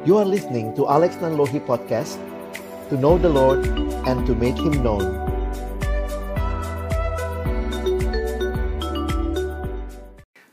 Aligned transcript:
You 0.00 0.16
are 0.16 0.24
listening 0.24 0.72
to 0.80 0.88
Alex 0.88 1.20
Nanlohi 1.20 1.60
Podcast 1.60 2.16
To 2.88 2.96
know 2.96 3.20
the 3.20 3.28
Lord 3.28 3.68
and 4.08 4.24
to 4.24 4.32
make 4.32 4.56
Him 4.56 4.80
known 4.80 5.04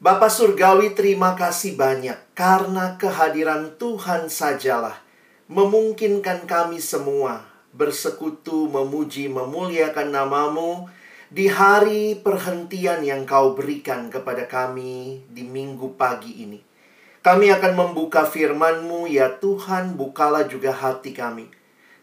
Bapak 0.04 0.28
Surgawi 0.36 0.92
terima 1.00 1.40
kasih 1.40 1.80
banyak 1.80 2.20
karena 2.36 3.00
kehadiran 3.00 3.80
Tuhan 3.80 4.28
sajalah 4.28 5.00
memungkinkan 5.48 6.44
kami 6.44 6.84
semua 6.84 7.48
bersekutu, 7.72 8.68
memuji, 8.68 9.32
memuliakan 9.32 10.12
namamu 10.12 10.92
di 11.32 11.48
hari 11.48 12.20
perhentian 12.20 13.00
yang 13.00 13.24
kau 13.24 13.56
berikan 13.56 14.12
kepada 14.12 14.44
kami 14.44 15.24
di 15.32 15.48
minggu 15.48 15.96
pagi 15.96 16.44
ini. 16.44 16.60
Kami 17.28 17.52
akan 17.52 17.76
membuka 17.76 18.24
firman-Mu, 18.24 19.04
ya 19.12 19.28
Tuhan, 19.36 20.00
bukalah 20.00 20.48
juga 20.48 20.72
hati 20.72 21.12
kami. 21.12 21.52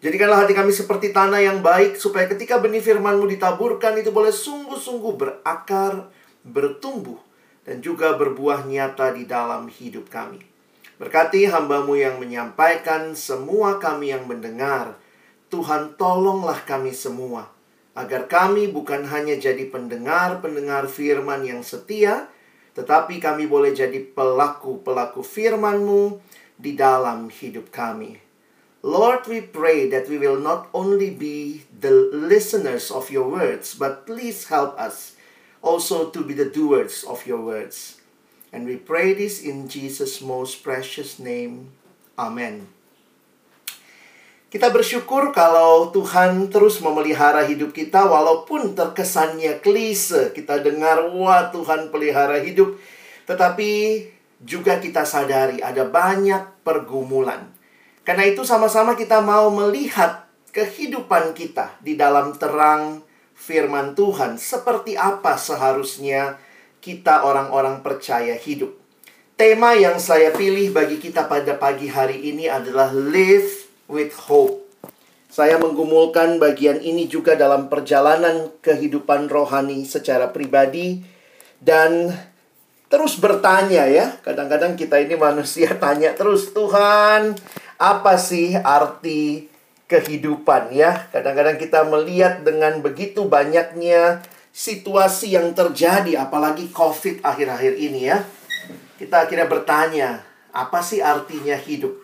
Jadikanlah 0.05 0.45
hati 0.45 0.53
kami 0.53 0.69
seperti 0.69 1.17
tanah 1.17 1.41
yang 1.41 1.65
baik, 1.65 1.97
supaya 1.97 2.29
ketika 2.29 2.61
benih 2.61 2.85
firman-Mu 2.85 3.33
ditaburkan, 3.33 3.97
itu 3.97 4.13
boleh 4.13 4.29
sungguh-sungguh 4.29 5.17
berakar, 5.17 6.13
bertumbuh, 6.45 7.17
dan 7.65 7.81
juga 7.81 8.13
berbuah 8.21 8.69
nyata 8.69 9.17
di 9.17 9.25
dalam 9.25 9.73
hidup 9.73 10.13
kami. 10.13 10.45
Berkati 11.01 11.49
hambamu 11.49 11.97
yang 11.97 12.21
menyampaikan, 12.21 13.17
semua 13.17 13.81
kami 13.81 14.13
yang 14.13 14.29
mendengar. 14.29 15.01
Tuhan 15.49 15.97
tolonglah 15.97 16.69
kami 16.69 16.93
semua 16.93 17.49
agar 17.97 18.29
kami 18.29 18.69
bukan 18.69 19.09
hanya 19.09 19.41
jadi 19.41 19.73
pendengar-pendengar 19.73 20.85
firman 20.85 21.49
yang 21.49 21.65
setia, 21.65 22.29
tetapi 22.75 23.23
kami 23.23 23.47
boleh 23.47 23.71
jadi 23.71 24.03
pelaku-pelaku 24.03 25.23
firman-Mu 25.23 26.19
di 26.59 26.75
dalam 26.75 27.31
hidup 27.31 27.71
kami. 27.71 28.19
Lord, 28.85 29.25
we 29.25 29.41
pray 29.41 29.89
that 29.89 30.13
we 30.13 30.21
will 30.21 30.37
not 30.37 30.69
only 30.77 31.09
be 31.09 31.65
the 31.73 32.13
listeners 32.13 32.93
of 32.93 33.09
your 33.09 33.25
words, 33.25 33.73
but 33.73 34.05
please 34.05 34.53
help 34.53 34.77
us 34.77 35.17
also 35.65 36.13
to 36.13 36.21
be 36.21 36.37
the 36.37 36.53
doers 36.53 37.01
of 37.09 37.25
your 37.25 37.41
words. 37.41 38.05
And 38.53 38.69
we 38.69 38.77
pray 38.77 39.17
this 39.17 39.41
in 39.41 39.73
Jesus' 39.73 40.21
most 40.21 40.61
precious 40.61 41.17
name. 41.17 41.73
Amen. 42.21 42.69
Kita 44.55 44.71
bersyukur 44.71 45.35
kalau 45.35 45.91
Tuhan 45.91 46.47
terus 46.47 46.79
memelihara 46.79 47.43
hidup 47.43 47.75
kita 47.75 48.07
walaupun 48.07 48.79
terkesannya 48.79 49.59
klise. 49.59 50.31
Kita 50.31 50.63
dengar, 50.63 51.11
wah 51.11 51.51
Tuhan 51.51 51.91
pelihara 51.91 52.39
hidup. 52.39 52.79
Tetapi 53.27 53.71
juga 54.39 54.79
kita 54.79 55.03
sadari 55.03 55.59
ada 55.59 55.83
banyak 55.83 56.63
pergumulan. 56.63 57.51
Karena 58.07 58.31
itu 58.31 58.47
sama-sama 58.47 58.95
kita 58.95 59.19
mau 59.27 59.51
melihat 59.51 60.31
kehidupan 60.55 61.35
kita 61.35 61.75
di 61.83 61.99
dalam 61.99 62.39
terang 62.39 63.03
firman 63.35 63.99
Tuhan. 63.99 64.39
Seperti 64.39 64.95
apa 64.95 65.35
seharusnya 65.35 66.39
kita 66.79 67.27
orang-orang 67.27 67.83
percaya 67.83 68.39
hidup. 68.39 68.71
Tema 69.35 69.75
yang 69.75 69.99
saya 69.99 70.31
pilih 70.31 70.71
bagi 70.71 71.03
kita 71.03 71.27
pada 71.27 71.59
pagi 71.59 71.91
hari 71.91 72.31
ini 72.31 72.47
adalah 72.47 72.95
live 72.95 73.64
with 73.89 74.15
hope. 74.29 74.65
Saya 75.35 75.59
menggumulkan 75.59 76.39
bagian 76.39 76.79
ini 76.79 77.11
juga 77.11 77.35
dalam 77.35 77.67
perjalanan 77.67 78.55
kehidupan 78.63 79.27
rohani 79.27 79.83
secara 79.83 80.31
pribadi 80.31 81.03
dan 81.59 82.15
terus 82.87 83.19
bertanya 83.19 83.91
ya. 83.91 84.15
Kadang-kadang 84.23 84.79
kita 84.79 85.03
ini 85.03 85.19
manusia 85.19 85.75
tanya 85.83 86.15
terus, 86.15 86.55
Tuhan, 86.55 87.35
apa 87.83 88.15
sih 88.15 88.55
arti 88.55 89.51
kehidupan 89.91 90.71
ya? 90.71 91.11
Kadang-kadang 91.11 91.59
kita 91.59 91.83
melihat 91.83 92.47
dengan 92.47 92.79
begitu 92.79 93.27
banyaknya 93.27 94.23
situasi 94.55 95.35
yang 95.35 95.51
terjadi 95.51 96.15
apalagi 96.15 96.71
Covid 96.71 97.27
akhir-akhir 97.27 97.75
ini 97.75 98.07
ya. 98.07 98.23
Kita 98.95 99.27
akhirnya 99.27 99.51
bertanya, 99.51 100.23
apa 100.55 100.79
sih 100.79 101.03
artinya 101.03 101.59
hidup? 101.59 102.04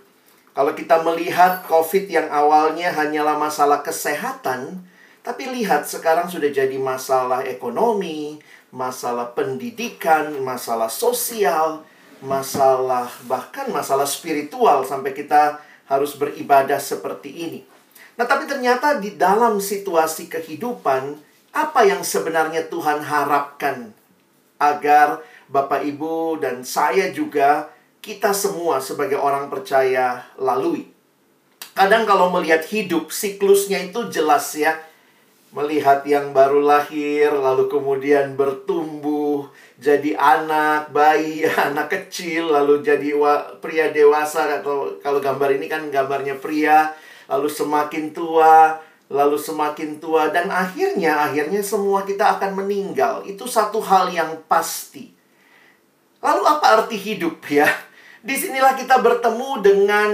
Kalau 0.60 0.76
kita 0.76 1.00
melihat 1.00 1.65
COVID 1.65 2.12
yang 2.12 2.28
awalnya 2.28 2.93
hanyalah 2.93 3.41
masalah 3.41 3.81
kesehatan, 3.81 4.84
tapi 5.25 5.48
lihat 5.48 5.88
sekarang 5.88 6.28
sudah 6.28 6.53
jadi 6.53 6.76
masalah 6.76 7.48
ekonomi, 7.48 8.37
masalah 8.69 9.32
pendidikan, 9.32 10.37
masalah 10.44 10.93
sosial, 10.93 11.81
masalah 12.21 13.09
bahkan 13.25 13.72
masalah 13.72 14.04
spiritual 14.04 14.84
sampai 14.84 15.16
kita 15.16 15.65
harus 15.88 16.21
beribadah 16.21 16.77
seperti 16.77 17.32
ini. 17.32 17.65
Nah, 18.21 18.28
tapi 18.28 18.44
ternyata 18.44 19.00
di 19.00 19.16
dalam 19.16 19.65
situasi 19.65 20.28
kehidupan, 20.28 21.16
apa 21.56 21.88
yang 21.88 22.04
sebenarnya 22.04 22.69
Tuhan 22.69 23.00
harapkan 23.00 23.97
agar 24.60 25.25
Bapak 25.48 25.88
Ibu 25.88 26.37
dan 26.37 26.69
saya 26.69 27.09
juga 27.16 27.79
kita 28.00 28.33
semua 28.33 28.81
sebagai 28.81 29.21
orang 29.21 29.53
percaya 29.53 30.25
lalui. 30.41 30.88
Kadang 31.77 32.09
kalau 32.09 32.33
melihat 32.33 32.65
hidup, 32.66 33.12
siklusnya 33.12 33.81
itu 33.93 34.09
jelas 34.09 34.56
ya. 34.56 34.77
Melihat 35.50 36.06
yang 36.06 36.31
baru 36.31 36.62
lahir, 36.62 37.34
lalu 37.34 37.66
kemudian 37.66 38.39
bertumbuh, 38.39 39.50
jadi 39.77 40.15
anak, 40.15 40.94
bayi, 40.94 41.44
anak 41.69 41.91
kecil, 41.91 42.55
lalu 42.55 42.81
jadi 42.81 43.12
pria 43.59 43.91
dewasa, 43.91 44.62
atau 44.62 44.97
kalau 45.03 45.19
gambar 45.19 45.59
ini 45.59 45.66
kan 45.66 45.91
gambarnya 45.91 46.39
pria, 46.39 46.94
lalu 47.27 47.50
semakin 47.50 48.15
tua, 48.15 48.78
lalu 49.10 49.34
semakin 49.34 49.99
tua, 49.99 50.31
dan 50.31 50.55
akhirnya, 50.55 51.27
akhirnya 51.27 51.60
semua 51.66 52.06
kita 52.06 52.39
akan 52.39 52.55
meninggal. 52.55 53.27
Itu 53.27 53.50
satu 53.50 53.83
hal 53.83 54.09
yang 54.15 54.47
pasti. 54.47 55.10
Lalu 56.22 56.43
apa 56.47 56.66
arti 56.78 56.94
hidup 56.94 57.43
ya? 57.50 57.90
Di 58.20 58.36
sinilah 58.36 58.76
kita 58.76 59.00
bertemu 59.00 59.50
dengan 59.64 60.10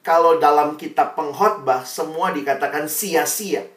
kalau 0.00 0.40
dalam 0.40 0.80
kitab 0.80 1.12
pengkhotbah 1.12 1.84
semua 1.84 2.32
dikatakan 2.32 2.88
sia-sia. 2.88 3.68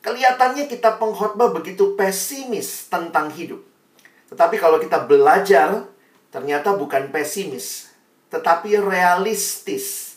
Kelihatannya 0.00 0.64
kitab 0.64 0.96
pengkhotbah 0.96 1.52
begitu 1.52 1.92
pesimis 1.98 2.88
tentang 2.88 3.28
hidup. 3.28 3.60
Tetapi 4.32 4.56
kalau 4.56 4.80
kita 4.80 5.04
belajar, 5.04 5.84
ternyata 6.32 6.72
bukan 6.72 7.12
pesimis, 7.12 7.92
tetapi 8.32 8.80
realistis. 8.80 10.16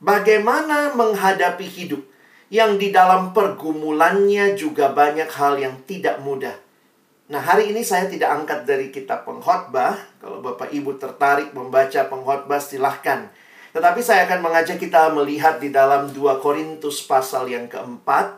Bagaimana 0.00 0.96
menghadapi 0.96 1.64
hidup 1.64 2.04
yang 2.52 2.76
di 2.80 2.88
dalam 2.92 3.32
pergumulannya 3.36 4.56
juga 4.56 4.92
banyak 4.92 5.28
hal 5.28 5.60
yang 5.60 5.76
tidak 5.84 6.20
mudah. 6.24 6.63
Nah, 7.24 7.40
hari 7.40 7.72
ini 7.72 7.80
saya 7.80 8.04
tidak 8.04 8.36
angkat 8.36 8.68
dari 8.68 8.92
kitab 8.92 9.24
pengkhotbah. 9.24 9.96
Kalau 10.20 10.44
Bapak 10.44 10.68
Ibu 10.68 11.00
tertarik 11.00 11.56
membaca 11.56 12.04
pengkhotbah, 12.04 12.60
silahkan. 12.60 13.32
Tetapi 13.72 14.00
saya 14.04 14.28
akan 14.28 14.44
mengajak 14.44 14.76
kita 14.76 15.08
melihat 15.08 15.56
di 15.56 15.72
dalam 15.72 16.12
2 16.12 16.44
Korintus 16.44 17.00
pasal 17.08 17.48
yang 17.48 17.64
keempat, 17.64 18.36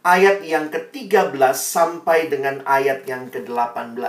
ayat 0.00 0.40
yang 0.48 0.72
ke-13 0.72 1.36
sampai 1.52 2.32
dengan 2.32 2.64
ayat 2.64 3.04
yang 3.04 3.28
ke-18. 3.28 4.00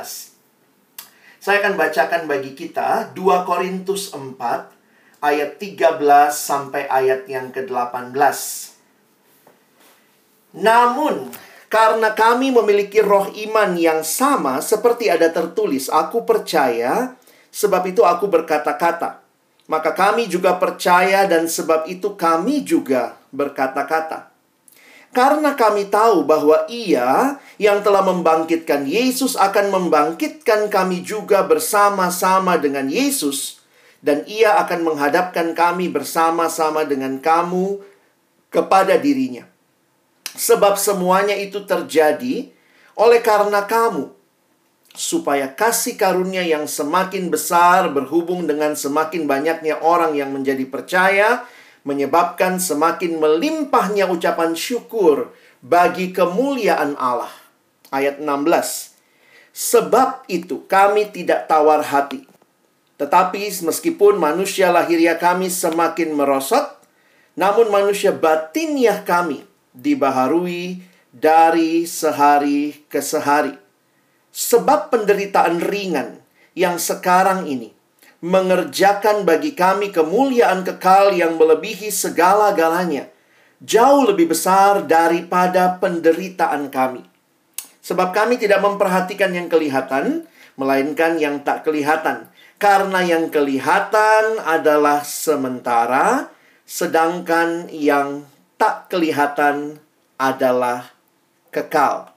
Saya 1.44 1.58
akan 1.68 1.76
bacakan 1.76 2.32
bagi 2.32 2.56
kita 2.56 3.12
2 3.12 3.44
Korintus 3.44 4.16
4, 4.16 5.20
ayat 5.20 5.60
13 5.60 6.00
sampai 6.32 6.88
ayat 6.88 7.28
yang 7.28 7.52
ke-18. 7.52 8.16
Namun, 10.56 11.28
karena 11.68 12.16
kami 12.16 12.56
memiliki 12.56 13.04
roh 13.04 13.28
iman 13.28 13.76
yang 13.76 14.00
sama 14.00 14.64
seperti 14.64 15.12
ada 15.12 15.28
tertulis, 15.28 15.92
aku 15.92 16.24
percaya, 16.24 17.20
sebab 17.52 17.92
itu 17.92 18.08
aku 18.08 18.32
berkata-kata. 18.32 19.20
Maka 19.68 19.92
kami 19.92 20.32
juga 20.32 20.56
percaya 20.56 21.28
dan 21.28 21.52
sebab 21.52 21.92
itu 21.92 22.16
kami 22.16 22.64
juga 22.64 23.20
berkata-kata. 23.36 24.32
Karena 25.12 25.60
kami 25.60 25.92
tahu 25.92 26.24
bahwa 26.24 26.64
ia 26.72 27.36
yang 27.60 27.84
telah 27.84 28.00
membangkitkan 28.00 28.88
Yesus 28.88 29.36
akan 29.36 29.68
membangkitkan 29.68 30.72
kami 30.72 31.04
juga 31.04 31.44
bersama-sama 31.44 32.56
dengan 32.56 32.88
Yesus. 32.88 33.60
Dan 34.00 34.24
ia 34.24 34.56
akan 34.62 34.88
menghadapkan 34.88 35.52
kami 35.52 35.92
bersama-sama 35.92 36.88
dengan 36.88 37.20
kamu 37.20 37.82
kepada 38.48 38.96
dirinya. 38.96 39.57
Sebab 40.38 40.78
semuanya 40.78 41.34
itu 41.34 41.66
terjadi 41.66 42.54
oleh 42.94 43.22
karena 43.26 43.66
kamu, 43.66 44.14
supaya 44.94 45.50
kasih 45.50 45.98
karunia 45.98 46.46
yang 46.46 46.70
semakin 46.70 47.34
besar 47.34 47.90
berhubung 47.90 48.46
dengan 48.46 48.78
semakin 48.78 49.26
banyaknya 49.26 49.82
orang 49.82 50.14
yang 50.14 50.30
menjadi 50.30 50.62
percaya, 50.70 51.50
menyebabkan 51.82 52.62
semakin 52.62 53.18
melimpahnya 53.18 54.06
ucapan 54.14 54.54
syukur 54.54 55.34
bagi 55.66 56.14
kemuliaan 56.14 56.94
Allah. 57.02 57.34
Ayat 57.90 58.22
16. 58.22 58.94
Sebab 59.58 60.30
itu 60.30 60.70
kami 60.70 61.10
tidak 61.10 61.50
tawar 61.50 61.82
hati. 61.82 62.30
Tetapi 63.02 63.42
meskipun 63.66 64.22
manusia 64.22 64.70
lahiriah 64.70 65.18
kami 65.18 65.50
semakin 65.50 66.14
merosot, 66.14 66.78
namun 67.34 67.74
manusia 67.74 68.14
batiniah 68.14 69.02
kami 69.02 69.57
dibaharui 69.78 70.82
dari 71.14 71.86
sehari 71.86 72.86
ke 72.90 73.00
sehari. 73.00 73.54
Sebab 74.34 74.94
penderitaan 74.94 75.62
ringan 75.62 76.22
yang 76.58 76.78
sekarang 76.82 77.46
ini 77.46 77.78
mengerjakan 78.22 79.30
bagi 79.30 79.54
kami 79.54 79.94
kemuliaan 79.94 80.66
kekal 80.66 81.14
yang 81.14 81.38
melebihi 81.38 81.94
segala-galanya, 81.94 83.10
jauh 83.62 84.06
lebih 84.10 84.34
besar 84.34 84.86
daripada 84.90 85.78
penderitaan 85.78 86.74
kami. 86.74 87.06
Sebab 87.86 88.12
kami 88.12 88.42
tidak 88.42 88.60
memperhatikan 88.66 89.32
yang 89.32 89.48
kelihatan, 89.48 90.26
melainkan 90.58 91.22
yang 91.22 91.46
tak 91.46 91.64
kelihatan. 91.64 92.28
Karena 92.58 93.06
yang 93.06 93.30
kelihatan 93.30 94.42
adalah 94.42 95.06
sementara, 95.06 96.34
sedangkan 96.66 97.70
yang 97.70 98.26
tak 98.58 98.90
kelihatan 98.90 99.78
adalah 100.18 100.90
kekal. 101.54 102.14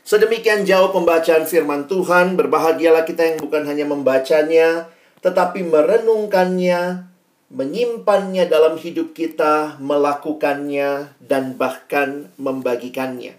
Sedemikian 0.00 0.66
jauh 0.66 0.90
pembacaan 0.90 1.46
firman 1.46 1.86
Tuhan, 1.86 2.34
berbahagialah 2.34 3.06
kita 3.06 3.22
yang 3.30 3.38
bukan 3.38 3.62
hanya 3.68 3.86
membacanya, 3.86 4.90
tetapi 5.22 5.62
merenungkannya, 5.62 7.06
menyimpannya 7.52 8.48
dalam 8.48 8.74
hidup 8.80 9.14
kita, 9.14 9.78
melakukannya, 9.78 11.14
dan 11.22 11.54
bahkan 11.54 12.32
membagikannya. 12.40 13.38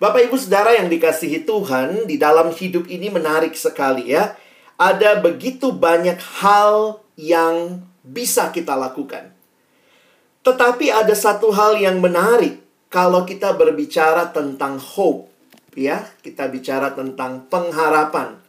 Bapak 0.00 0.32
Ibu 0.32 0.40
Saudara 0.40 0.72
yang 0.72 0.88
dikasihi 0.88 1.44
Tuhan, 1.44 2.08
di 2.08 2.16
dalam 2.16 2.56
hidup 2.56 2.88
ini 2.88 3.12
menarik 3.12 3.52
sekali 3.52 4.16
ya. 4.16 4.32
Ada 4.80 5.20
begitu 5.20 5.76
banyak 5.76 6.16
hal 6.40 7.04
yang 7.20 7.84
bisa 8.00 8.48
kita 8.48 8.72
lakukan. 8.72 9.29
Tetapi 10.40 10.88
ada 10.88 11.12
satu 11.12 11.52
hal 11.52 11.76
yang 11.76 12.00
menarik 12.00 12.60
kalau 12.88 13.28
kita 13.28 13.52
berbicara 13.54 14.32
tentang 14.32 14.80
hope, 14.80 15.28
ya, 15.76 16.08
kita 16.24 16.48
bicara 16.48 16.96
tentang 16.96 17.46
pengharapan. 17.46 18.40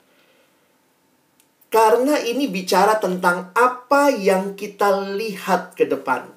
Karena 1.72 2.20
ini 2.20 2.52
bicara 2.52 3.00
tentang 3.00 3.52
apa 3.56 4.12
yang 4.12 4.60
kita 4.60 5.16
lihat 5.16 5.76
ke 5.76 5.88
depan. 5.88 6.28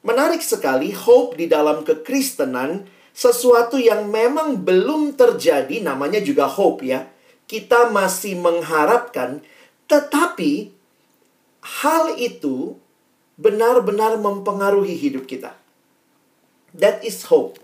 Menarik 0.00 0.40
sekali 0.40 0.94
hope 0.94 1.36
di 1.36 1.50
dalam 1.50 1.82
kekristenan 1.84 2.88
sesuatu 3.10 3.76
yang 3.76 4.08
memang 4.08 4.64
belum 4.64 5.12
terjadi 5.12 5.82
namanya 5.84 6.24
juga 6.24 6.48
hope 6.48 6.88
ya. 6.88 7.04
Kita 7.44 7.92
masih 7.92 8.40
mengharapkan 8.40 9.44
tetapi 9.90 10.72
hal 11.82 12.16
itu 12.16 12.79
benar-benar 13.40 14.20
mempengaruhi 14.20 14.92
hidup 15.00 15.24
kita. 15.24 15.56
That 16.76 17.00
is 17.00 17.24
hope. 17.32 17.56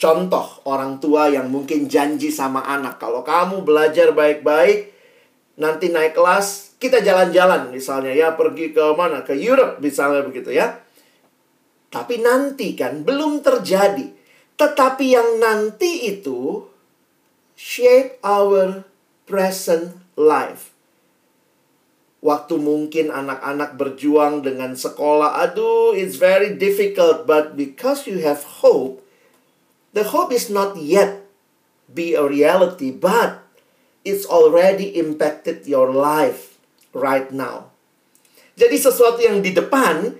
Contoh 0.00 0.64
orang 0.64 1.02
tua 1.02 1.28
yang 1.28 1.52
mungkin 1.52 1.90
janji 1.90 2.32
sama 2.32 2.64
anak, 2.64 2.96
kalau 2.96 3.20
kamu 3.20 3.66
belajar 3.66 4.16
baik-baik, 4.16 4.94
nanti 5.60 5.92
naik 5.92 6.16
kelas, 6.16 6.78
kita 6.80 7.04
jalan-jalan 7.04 7.68
misalnya 7.68 8.16
ya, 8.16 8.32
pergi 8.32 8.72
ke 8.72 8.96
mana? 8.96 9.20
Ke 9.20 9.36
Europe 9.36 9.82
misalnya 9.84 10.24
begitu 10.24 10.56
ya. 10.56 10.80
Tapi 11.92 12.22
nanti 12.22 12.72
kan 12.78 13.04
belum 13.04 13.44
terjadi. 13.44 14.08
Tetapi 14.56 15.04
yang 15.04 15.36
nanti 15.42 16.08
itu 16.08 16.64
shape 17.52 18.16
our 18.24 18.88
present 19.28 20.00
life 20.16 20.79
waktu 22.20 22.60
mungkin 22.60 23.08
anak-anak 23.08 23.80
berjuang 23.80 24.44
dengan 24.44 24.76
sekolah, 24.76 25.40
aduh, 25.40 25.96
it's 25.96 26.20
very 26.20 26.52
difficult, 26.52 27.24
but 27.24 27.56
because 27.56 28.04
you 28.04 28.20
have 28.20 28.44
hope, 28.60 29.00
the 29.96 30.04
hope 30.04 30.28
is 30.28 30.52
not 30.52 30.76
yet 30.76 31.24
be 31.88 32.12
a 32.12 32.24
reality, 32.24 32.92
but 32.92 33.40
it's 34.04 34.28
already 34.28 34.96
impacted 34.96 35.64
your 35.64 35.88
life 35.90 36.60
right 36.92 37.32
now. 37.32 37.72
Jadi 38.60 38.76
sesuatu 38.76 39.24
yang 39.24 39.40
di 39.40 39.56
depan, 39.56 40.12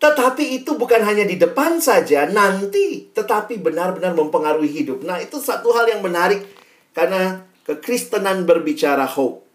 tetapi 0.00 0.64
itu 0.64 0.74
bukan 0.80 1.04
hanya 1.04 1.28
di 1.28 1.36
depan 1.36 1.76
saja, 1.78 2.24
nanti, 2.24 3.12
tetapi 3.12 3.60
benar-benar 3.60 4.16
mempengaruhi 4.16 4.72
hidup. 4.72 5.04
Nah, 5.04 5.20
itu 5.20 5.36
satu 5.36 5.70
hal 5.76 5.92
yang 5.92 6.00
menarik 6.00 6.42
karena 6.96 7.44
kekristenan 7.68 8.48
berbicara 8.48 9.04
hope. 9.04 9.51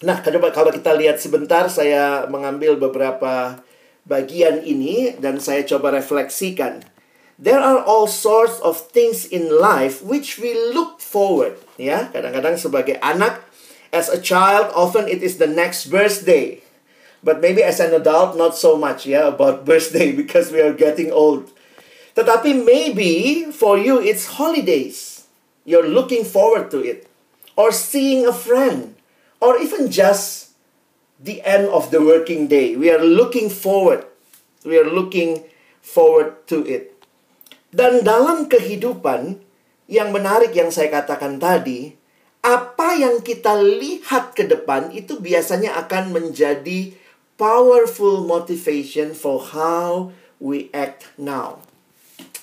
Nah, 0.00 0.24
coba 0.24 0.48
kalau 0.48 0.72
kita 0.72 0.96
lihat 0.96 1.20
sebentar, 1.20 1.68
saya 1.68 2.24
mengambil 2.24 2.80
beberapa 2.80 3.60
bagian 4.08 4.64
ini 4.64 5.12
dan 5.20 5.36
saya 5.36 5.60
coba 5.68 5.92
refleksikan. 5.92 6.80
There 7.36 7.60
are 7.60 7.84
all 7.84 8.08
sorts 8.08 8.60
of 8.64 8.80
things 8.96 9.28
in 9.28 9.52
life 9.52 10.00
which 10.00 10.40
we 10.40 10.56
look 10.72 11.04
forward. 11.04 11.60
Ya, 11.76 12.08
kadang-kadang 12.12 12.56
sebagai 12.56 12.96
anak, 13.04 13.44
as 13.92 14.08
a 14.08 14.16
child, 14.16 14.72
often 14.72 15.04
it 15.04 15.20
is 15.20 15.36
the 15.36 15.48
next 15.48 15.92
birthday. 15.92 16.64
But 17.20 17.44
maybe 17.44 17.60
as 17.60 17.76
an 17.76 17.92
adult, 17.92 18.40
not 18.40 18.56
so 18.56 18.80
much 18.80 19.04
ya 19.04 19.28
about 19.28 19.64
birthday 19.68 20.16
because 20.16 20.48
we 20.48 20.64
are 20.64 20.72
getting 20.72 21.12
old. 21.12 21.52
Tetapi 22.16 22.56
maybe 22.64 23.44
for 23.52 23.76
you 23.76 24.00
it's 24.00 24.40
holidays. 24.40 25.28
You're 25.68 25.88
looking 25.88 26.24
forward 26.24 26.72
to 26.72 26.80
it. 26.80 27.04
Or 27.52 27.68
seeing 27.68 28.24
a 28.24 28.32
friend 28.32 28.96
or 29.40 29.56
even 29.58 29.88
just 29.88 30.52
the 31.20 31.40
end 31.42 31.68
of 31.68 31.90
the 31.90 32.00
working 32.00 32.46
day. 32.46 32.76
We 32.76 32.92
are 32.92 33.02
looking 33.02 33.48
forward. 33.48 34.04
We 34.64 34.76
are 34.76 34.88
looking 34.88 35.44
forward 35.80 36.46
to 36.52 36.64
it. 36.64 36.96
Dan 37.72 38.04
dalam 38.04 38.48
kehidupan 38.48 39.40
yang 39.90 40.14
menarik 40.14 40.54
yang 40.56 40.70
saya 40.70 40.92
katakan 41.02 41.40
tadi, 41.40 41.96
apa 42.40 42.96
yang 42.96 43.20
kita 43.20 43.60
lihat 43.60 44.32
ke 44.32 44.48
depan 44.48 44.94
itu 44.96 45.20
biasanya 45.20 45.76
akan 45.76 46.16
menjadi 46.16 46.96
powerful 47.36 48.24
motivation 48.24 49.12
for 49.12 49.40
how 49.52 50.12
we 50.40 50.72
act 50.72 51.12
now. 51.20 51.60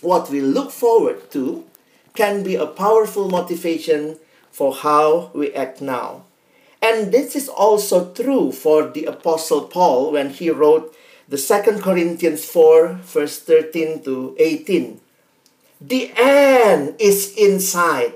What 0.05 0.29
we 0.29 0.37
look 0.41 0.69
forward 0.69 1.33
to 1.33 1.65
can 2.13 2.45
be 2.45 2.53
a 2.53 2.69
powerful 2.69 3.25
motivation 3.25 4.21
for 4.53 4.73
how 4.85 5.33
we 5.33 5.49
act 5.57 5.81
now. 5.81 6.26
And 6.77 7.09
this 7.09 7.33
is 7.33 7.49
also 7.49 8.13
true 8.13 8.53
for 8.53 8.87
the 8.87 9.09
Apostle 9.09 9.65
Paul 9.65 10.13
when 10.13 10.29
he 10.29 10.53
wrote 10.53 10.93
the 11.27 11.37
Second 11.37 11.81
Corinthians 11.81 12.45
4, 12.45 13.01
verse 13.01 13.41
13 13.41 14.05
to 14.05 14.37
18. 14.39 15.01
The 15.81 16.13
end 16.17 16.97
is 17.01 17.33
inside. 17.37 18.13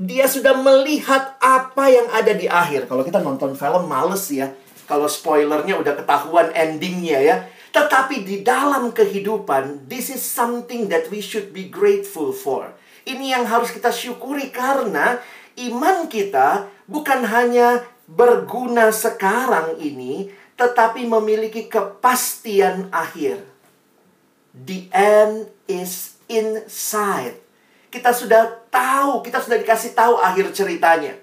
Dia 0.00 0.26
sudah 0.26 0.58
melihat 0.58 1.38
apa 1.38 1.90
yang 1.90 2.08
ada 2.10 2.32
di 2.34 2.50
akhir. 2.50 2.90
Kalau 2.90 3.02
kita 3.06 3.22
nonton 3.22 3.54
film 3.54 3.86
males 3.86 4.26
ya. 4.30 4.54
Kalau 4.90 5.06
spoilernya 5.06 5.78
udah 5.78 5.94
ketahuan 5.94 6.50
endingnya 6.50 7.18
ya. 7.22 7.36
Tetapi 7.70 8.26
di 8.26 8.42
dalam 8.42 8.90
kehidupan, 8.90 9.86
this 9.86 10.10
is 10.10 10.18
something 10.18 10.90
that 10.90 11.06
we 11.14 11.22
should 11.22 11.54
be 11.54 11.70
grateful 11.70 12.34
for. 12.34 12.74
Ini 13.06 13.38
yang 13.38 13.46
harus 13.46 13.70
kita 13.70 13.94
syukuri 13.94 14.50
karena 14.50 15.22
iman 15.70 16.10
kita 16.10 16.66
bukan 16.90 17.22
hanya 17.30 17.86
berguna 18.10 18.90
sekarang 18.90 19.78
ini, 19.78 20.28
tetapi 20.58 21.06
memiliki 21.06 21.70
kepastian 21.70 22.90
akhir. 22.90 23.46
The 24.50 24.90
end 24.90 25.46
is 25.70 26.18
inside. 26.26 27.38
Kita 27.90 28.10
sudah 28.10 28.66
tahu, 28.70 29.22
kita 29.22 29.38
sudah 29.38 29.58
dikasih 29.58 29.94
tahu 29.94 30.18
akhir 30.18 30.50
ceritanya. 30.54 31.14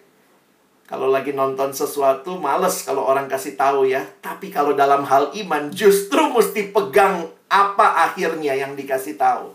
Kalau 0.88 1.12
lagi 1.12 1.36
nonton 1.36 1.76
sesuatu, 1.76 2.40
males 2.40 2.80
kalau 2.88 3.04
orang 3.04 3.28
kasih 3.28 3.60
tahu 3.60 3.92
ya. 3.92 4.08
Tapi 4.24 4.48
kalau 4.48 4.72
dalam 4.72 5.04
hal 5.04 5.36
iman, 5.36 5.68
justru 5.68 6.32
mesti 6.32 6.72
pegang 6.72 7.28
apa 7.52 8.08
akhirnya 8.08 8.56
yang 8.56 8.80
dikasih 8.80 9.20
tahu. 9.20 9.52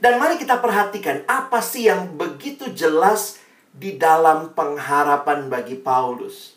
Dan 0.00 0.16
mari 0.16 0.40
kita 0.40 0.64
perhatikan 0.64 1.24
apa 1.28 1.60
sih 1.60 1.92
yang 1.92 2.16
begitu 2.16 2.72
jelas 2.72 3.40
di 3.76 4.00
dalam 4.00 4.56
pengharapan 4.56 5.52
bagi 5.52 5.76
Paulus. 5.76 6.53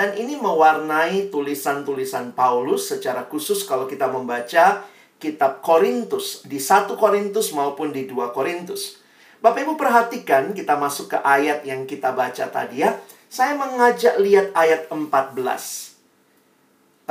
Dan 0.00 0.16
ini 0.16 0.32
mewarnai 0.32 1.28
tulisan-tulisan 1.28 2.32
Paulus 2.32 2.88
secara 2.88 3.28
khusus 3.28 3.68
kalau 3.68 3.84
kita 3.84 4.08
membaca 4.08 4.80
kitab 5.20 5.60
Korintus 5.60 6.40
di 6.48 6.56
1 6.56 6.88
Korintus 6.96 7.52
maupun 7.52 7.92
di 7.92 8.08
2 8.08 8.32
Korintus. 8.32 8.96
Bapak 9.44 9.60
Ibu 9.60 9.76
perhatikan 9.76 10.56
kita 10.56 10.80
masuk 10.80 11.12
ke 11.12 11.18
ayat 11.20 11.68
yang 11.68 11.84
kita 11.84 12.16
baca 12.16 12.48
tadi 12.48 12.80
ya. 12.80 12.96
Saya 13.28 13.52
mengajak 13.60 14.16
lihat 14.24 14.56
ayat 14.56 14.88
14. 14.88 15.04
Uh, 15.04 15.44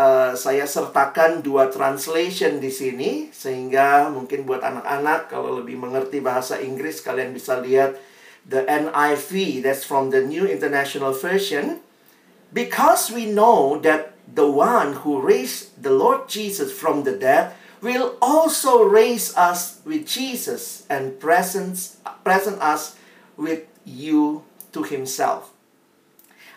eh, 0.02 0.32
saya 0.34 0.66
sertakan 0.66 1.46
dua 1.46 1.70
translation 1.70 2.58
di 2.58 2.74
sini 2.74 3.30
sehingga 3.30 4.10
mungkin 4.10 4.50
buat 4.50 4.66
anak-anak 4.66 5.30
kalau 5.30 5.62
lebih 5.62 5.78
mengerti 5.78 6.26
bahasa 6.26 6.58
Inggris 6.58 7.06
kalian 7.06 7.38
bisa 7.38 7.62
lihat 7.62 8.02
the 8.50 8.66
NIV 8.66 9.62
that's 9.62 9.86
from 9.86 10.10
the 10.10 10.26
New 10.26 10.50
International 10.50 11.14
Version 11.14 11.86
Because 12.50 13.14
we 13.14 13.30
know 13.30 13.78
that 13.86 14.18
the 14.26 14.50
one 14.50 15.06
who 15.06 15.22
raised 15.22 15.78
the 15.78 15.94
Lord 15.94 16.26
Jesus 16.26 16.74
from 16.74 17.06
the 17.06 17.14
dead 17.14 17.54
will 17.82 18.18
also 18.22 18.84
raise 18.84 19.38
us 19.38 19.80
with 19.86 20.10
Jesus 20.10 20.84
and 20.90 21.22
present, 21.22 21.96
present 22.26 22.58
us 22.62 22.98
with 23.38 23.70
you 23.86 24.44
to 24.74 24.82
himself. 24.82 25.54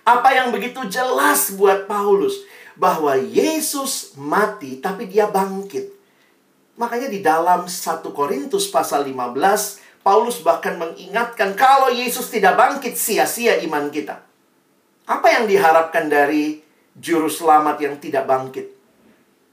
Apa 0.02 0.34
yang 0.34 0.50
begitu 0.50 0.82
jelas 0.90 1.54
buat 1.54 1.86
Paulus 1.86 2.34
bahwa 2.74 3.14
Yesus 3.14 4.18
mati 4.18 4.82
tapi 4.82 5.06
dia 5.06 5.30
bangkit. 5.30 5.94
Makanya 6.74 7.06
di 7.06 7.22
dalam 7.22 7.70
1 7.70 8.02
Korintus 8.10 8.66
pasal 8.72 9.06
15 9.06 10.02
Paulus 10.02 10.42
bahkan 10.42 10.74
mengingatkan 10.82 11.54
kalau 11.54 11.94
Yesus 11.94 12.26
tidak 12.26 12.58
bangkit 12.58 12.98
sia-sia 12.98 13.62
iman 13.62 13.86
kita. 13.94 14.31
Apa 15.08 15.34
yang 15.34 15.44
diharapkan 15.50 16.06
dari 16.06 16.62
juru 16.94 17.26
selamat 17.26 17.76
yang 17.82 17.98
tidak 17.98 18.28
bangkit? 18.30 18.70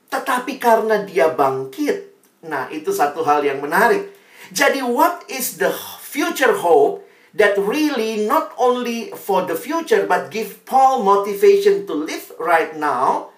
Tetapi 0.10 0.54
karena 0.62 1.02
dia 1.06 1.34
bangkit. 1.34 2.10
Nah, 2.46 2.70
itu 2.70 2.94
satu 2.94 3.26
hal 3.26 3.42
yang 3.42 3.58
menarik. 3.58 4.10
Jadi 4.50 4.82
what 4.82 5.26
is 5.30 5.62
the 5.62 5.70
future 6.02 6.58
hope 6.58 7.06
that 7.38 7.54
really 7.58 8.26
not 8.26 8.50
only 8.58 9.14
for 9.14 9.46
the 9.46 9.54
future 9.54 10.10
but 10.10 10.34
give 10.34 10.66
Paul 10.66 11.06
motivation 11.06 11.86
to 11.86 11.94
live 11.94 12.34
right 12.42 12.74
now 12.74 13.30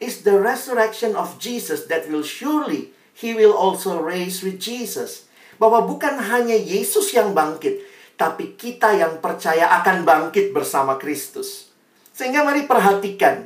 is 0.00 0.24
the 0.24 0.36
resurrection 0.40 1.16
of 1.16 1.36
Jesus 1.36 1.88
that 1.92 2.08
will 2.08 2.24
surely 2.24 2.96
he 3.16 3.32
will 3.32 3.52
also 3.52 4.00
raise 4.00 4.44
with 4.44 4.60
Jesus. 4.60 5.28
Bahwa 5.56 5.88
bukan 5.88 6.20
hanya 6.20 6.56
Yesus 6.56 7.16
yang 7.16 7.32
bangkit, 7.32 7.80
tapi 8.16 8.56
kita 8.56 8.96
yang 8.96 9.20
percaya 9.20 9.70
akan 9.80 10.08
bangkit 10.08 10.50
bersama 10.56 10.96
Kristus. 10.96 11.68
Sehingga 12.16 12.42
mari 12.42 12.64
perhatikan 12.64 13.44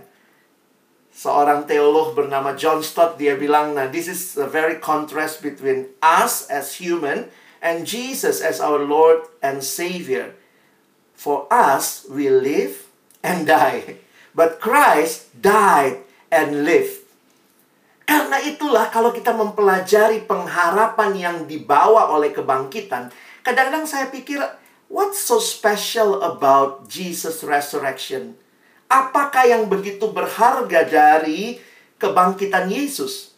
seorang 1.10 1.66
teolog 1.66 2.14
bernama 2.14 2.54
John 2.54 2.80
Stott 2.86 3.18
dia 3.18 3.34
bilang 3.34 3.74
nah 3.74 3.90
this 3.90 4.06
is 4.06 4.38
a 4.38 4.46
very 4.46 4.78
contrast 4.78 5.42
between 5.42 5.90
us 6.00 6.46
as 6.48 6.78
human 6.78 7.28
and 7.60 7.84
Jesus 7.84 8.40
as 8.40 8.62
our 8.62 8.80
Lord 8.80 9.26
and 9.44 9.60
Savior. 9.60 10.38
For 11.20 11.44
us, 11.52 12.08
we 12.08 12.32
live 12.32 12.88
and 13.20 13.44
die. 13.44 14.00
But 14.32 14.56
Christ 14.56 15.28
died 15.36 16.00
and 16.32 16.64
lived. 16.64 17.04
Karena 18.08 18.40
itulah 18.42 18.88
kalau 18.88 19.12
kita 19.12 19.30
mempelajari 19.36 20.24
pengharapan 20.24 21.10
yang 21.14 21.36
dibawa 21.44 22.10
oleh 22.10 22.34
kebangkitan, 22.34 23.12
kadang-kadang 23.44 23.86
saya 23.86 24.08
pikir, 24.10 24.40
what's 24.90 25.22
so 25.22 25.38
special 25.38 26.20
about 26.20 26.90
Jesus 26.90 27.46
resurrection? 27.46 28.34
Apakah 28.90 29.46
yang 29.46 29.70
begitu 29.70 30.10
berharga 30.10 30.82
dari 30.82 31.62
kebangkitan 32.02 32.66
Yesus? 32.66 33.30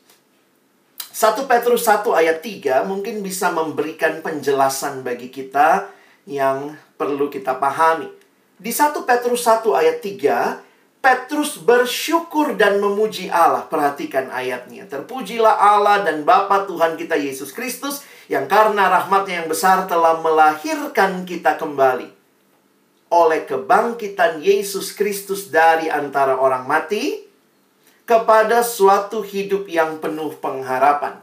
1 1.12 1.44
Petrus 1.44 1.84
1 1.84 2.08
ayat 2.08 2.40
3 2.40 2.88
mungkin 2.88 3.20
bisa 3.20 3.52
memberikan 3.52 4.24
penjelasan 4.24 5.04
bagi 5.04 5.28
kita 5.28 5.92
yang 6.24 6.72
perlu 6.96 7.28
kita 7.28 7.60
pahami. 7.60 8.08
Di 8.56 8.72
1 8.72 8.96
Petrus 9.04 9.44
1 9.44 9.68
ayat 9.76 10.00
3, 10.00 11.04
Petrus 11.04 11.60
bersyukur 11.60 12.56
dan 12.56 12.80
memuji 12.80 13.28
Allah. 13.28 13.68
Perhatikan 13.68 14.32
ayatnya. 14.32 14.88
Terpujilah 14.88 15.52
Allah 15.52 16.00
dan 16.00 16.24
Bapa 16.24 16.64
Tuhan 16.64 16.96
kita 16.96 17.18
Yesus 17.18 17.52
Kristus 17.52 18.06
yang 18.32 18.48
karena 18.48 18.88
rahmatnya 18.88 19.44
yang 19.44 19.48
besar 19.52 19.84
telah 19.84 20.16
melahirkan 20.24 21.28
kita 21.28 21.60
kembali. 21.60 22.08
Oleh 23.12 23.44
kebangkitan 23.44 24.40
Yesus 24.40 24.96
Kristus 24.96 25.52
dari 25.52 25.92
antara 25.92 26.40
orang 26.40 26.64
mati, 26.64 27.28
kepada 28.08 28.64
suatu 28.64 29.20
hidup 29.20 29.68
yang 29.68 30.00
penuh 30.00 30.32
pengharapan. 30.40 31.20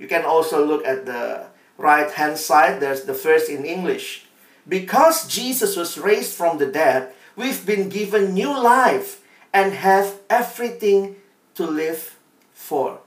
You 0.00 0.08
can 0.08 0.24
also 0.24 0.64
look 0.64 0.80
at 0.88 1.04
the 1.04 1.44
right 1.76 2.08
hand 2.08 2.40
side, 2.40 2.80
there's 2.80 3.04
the 3.04 3.12
first 3.12 3.52
in 3.52 3.68
English. 3.68 4.24
Because 4.64 5.28
Jesus 5.28 5.76
was 5.76 6.00
raised 6.00 6.32
from 6.32 6.56
the 6.56 6.68
dead, 6.68 7.12
we've 7.36 7.68
been 7.68 7.92
given 7.92 8.32
new 8.32 8.52
life 8.52 9.20
and 9.52 9.76
have 9.76 10.24
everything 10.32 11.20
to 11.52 11.68
live 11.68 12.16
for. 12.56 13.04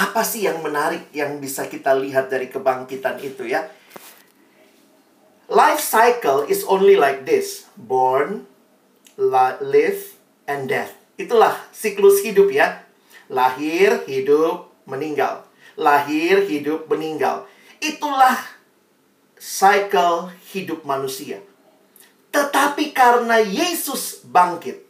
Apa 0.00 0.24
sih 0.24 0.48
yang 0.48 0.64
menarik 0.64 1.12
yang 1.12 1.36
bisa 1.44 1.68
kita 1.68 1.92
lihat 1.92 2.32
dari 2.32 2.48
kebangkitan 2.48 3.20
itu 3.20 3.44
ya? 3.44 3.68
Life 5.52 5.84
cycle 5.84 6.48
is 6.48 6.64
only 6.64 6.96
like 6.96 7.28
this: 7.28 7.68
born, 7.76 8.48
live, 9.20 10.16
and 10.48 10.72
death. 10.72 10.96
Itulah 11.20 11.52
siklus 11.68 12.24
hidup 12.24 12.48
ya. 12.48 12.80
Lahir, 13.28 14.08
hidup, 14.08 14.72
meninggal. 14.88 15.44
Lahir, 15.76 16.48
hidup, 16.48 16.88
meninggal. 16.88 17.44
Itulah 17.84 18.40
cycle 19.36 20.32
hidup 20.48 20.80
manusia. 20.88 21.44
Tetapi 22.32 22.96
karena 22.96 23.36
Yesus 23.36 24.24
bangkit, 24.24 24.80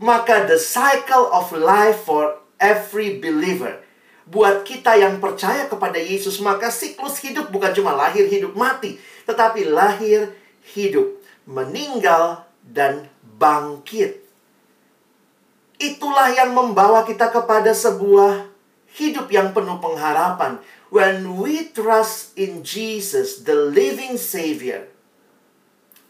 maka 0.00 0.48
the 0.48 0.56
cycle 0.56 1.28
of 1.28 1.52
life 1.52 2.08
for 2.08 2.40
every 2.56 3.20
believer 3.20 3.84
buat 4.26 4.66
kita 4.66 4.98
yang 4.98 5.22
percaya 5.22 5.70
kepada 5.70 5.96
Yesus, 6.02 6.42
maka 6.42 6.66
siklus 6.66 7.22
hidup 7.22 7.54
bukan 7.54 7.70
cuma 7.70 7.94
lahir, 7.94 8.26
hidup, 8.26 8.58
mati, 8.58 8.98
tetapi 9.22 9.70
lahir, 9.70 10.34
hidup, 10.74 11.06
meninggal, 11.46 12.42
dan 12.66 13.06
bangkit. 13.38 14.18
Itulah 15.78 16.34
yang 16.34 16.50
membawa 16.50 17.06
kita 17.06 17.30
kepada 17.30 17.70
sebuah 17.70 18.50
hidup 18.98 19.30
yang 19.30 19.54
penuh 19.54 19.78
pengharapan. 19.78 20.58
When 20.90 21.38
we 21.38 21.70
trust 21.70 22.34
in 22.34 22.66
Jesus, 22.66 23.46
the 23.46 23.54
living 23.54 24.18
Savior, 24.18 24.90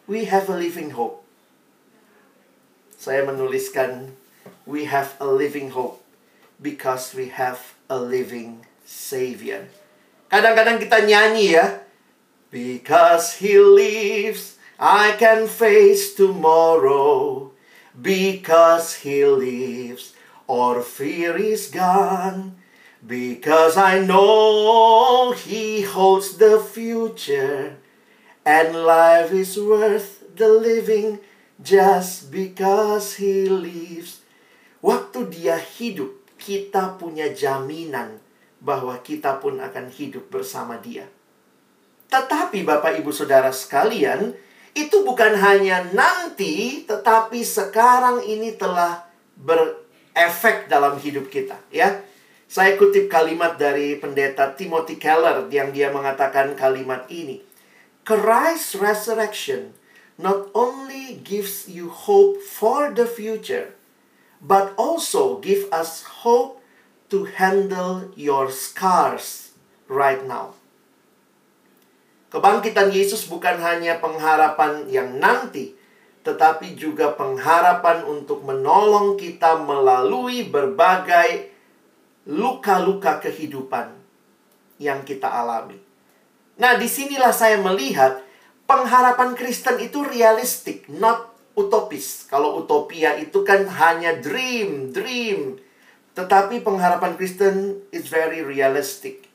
we 0.08 0.24
have 0.30 0.48
a 0.48 0.56
living 0.56 0.96
hope. 0.96 1.20
Saya 2.96 3.28
menuliskan, 3.28 4.16
we 4.64 4.88
have 4.88 5.18
a 5.20 5.28
living 5.28 5.76
hope 5.76 6.00
because 6.62 7.12
we 7.12 7.28
have 7.28 7.75
a 7.86 7.98
living 7.98 8.62
Savior. 8.86 9.66
Kadang-kadang 10.30 10.82
kita 10.82 11.02
nyanyi 11.06 11.58
ya, 11.58 11.82
because 12.50 13.38
He 13.38 13.58
lives, 13.58 14.56
I 14.78 15.16
can 15.16 15.48
face 15.48 16.12
tomorrow. 16.12 17.52
Because 17.96 19.00
he 19.00 19.24
lives, 19.24 20.12
all 20.46 20.82
fear 20.82 21.36
is 21.36 21.72
gone. 21.72 22.60
Because 23.00 23.76
I 23.76 24.04
know 24.04 25.32
he 25.32 25.82
holds 25.82 26.36
the 26.36 26.60
future, 26.60 27.78
and 28.44 28.84
life 28.84 29.32
is 29.32 29.56
worth 29.56 30.36
the 30.36 30.48
living 30.48 31.20
just 31.62 32.28
because 32.28 33.16
he 33.16 33.48
lives. 33.48 34.20
Waktu 34.82 35.32
dia 35.32 35.56
hidup, 35.56 36.25
kita 36.46 36.94
punya 36.94 37.34
jaminan 37.34 38.22
bahwa 38.62 38.94
kita 39.02 39.42
pun 39.42 39.58
akan 39.58 39.90
hidup 39.90 40.30
bersama 40.30 40.78
dia. 40.78 41.10
Tetapi 42.06 42.62
Bapak 42.62 43.02
Ibu 43.02 43.10
Saudara 43.10 43.50
sekalian, 43.50 44.30
itu 44.78 45.02
bukan 45.02 45.34
hanya 45.34 45.82
nanti, 45.90 46.86
tetapi 46.86 47.42
sekarang 47.42 48.22
ini 48.22 48.54
telah 48.54 49.10
berefek 49.34 50.70
dalam 50.70 51.02
hidup 51.02 51.26
kita, 51.26 51.58
ya. 51.74 52.06
Saya 52.46 52.78
kutip 52.78 53.10
kalimat 53.10 53.58
dari 53.58 53.98
pendeta 53.98 54.54
Timothy 54.54 55.02
Keller 55.02 55.50
yang 55.50 55.74
dia 55.74 55.90
mengatakan 55.90 56.54
kalimat 56.54 57.10
ini. 57.10 57.42
Christ's 58.06 58.78
resurrection 58.78 59.74
not 60.14 60.48
only 60.54 61.18
gives 61.26 61.66
you 61.66 61.90
hope 61.90 62.38
for 62.40 62.94
the 62.94 63.04
future, 63.04 63.75
but 64.46 64.70
also 64.78 65.42
give 65.42 65.66
us 65.74 66.06
hope 66.22 66.62
to 67.10 67.26
handle 67.26 68.14
your 68.14 68.46
scars 68.46 69.50
right 69.90 70.22
now. 70.22 70.54
Kebangkitan 72.30 72.94
Yesus 72.94 73.26
bukan 73.26 73.58
hanya 73.58 73.98
pengharapan 73.98 74.86
yang 74.86 75.18
nanti, 75.18 75.74
tetapi 76.22 76.78
juga 76.78 77.14
pengharapan 77.14 78.06
untuk 78.06 78.42
menolong 78.46 79.18
kita 79.18 79.62
melalui 79.62 80.46
berbagai 80.46 81.54
luka-luka 82.26 83.22
kehidupan 83.22 83.94
yang 84.82 85.06
kita 85.06 85.30
alami. 85.30 85.78
Nah, 86.58 86.74
di 86.74 86.90
sinilah 86.90 87.30
saya 87.30 87.62
melihat 87.62 88.26
pengharapan 88.66 89.38
Kristen 89.38 89.78
itu 89.78 90.02
realistik, 90.02 90.90
not 90.90 91.35
utopis. 91.56 92.28
Kalau 92.28 92.62
utopia 92.62 93.16
itu 93.16 93.42
kan 93.42 93.64
hanya 93.66 94.20
dream, 94.20 94.92
dream. 94.92 95.58
Tetapi 96.12 96.62
pengharapan 96.62 97.16
Kristen 97.16 97.82
is 97.90 98.06
very 98.06 98.44
realistic. 98.44 99.26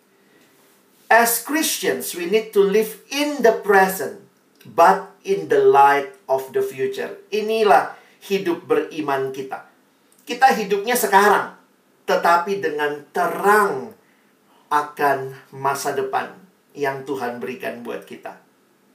As 1.12 1.44
Christians, 1.44 2.16
we 2.16 2.32
need 2.32 2.56
to 2.56 2.64
live 2.64 3.04
in 3.12 3.44
the 3.44 3.60
present, 3.60 4.24
but 4.64 5.12
in 5.28 5.52
the 5.52 5.60
light 5.60 6.16
of 6.32 6.48
the 6.56 6.64
future. 6.64 7.20
Inilah 7.36 8.00
hidup 8.24 8.64
beriman 8.64 9.36
kita. 9.36 9.68
Kita 10.24 10.56
hidupnya 10.56 10.96
sekarang, 10.96 11.60
tetapi 12.08 12.64
dengan 12.64 13.04
terang 13.12 13.92
akan 14.72 15.36
masa 15.52 15.92
depan 15.92 16.32
yang 16.72 17.04
Tuhan 17.04 17.44
berikan 17.44 17.84
buat 17.84 18.08
kita, 18.08 18.40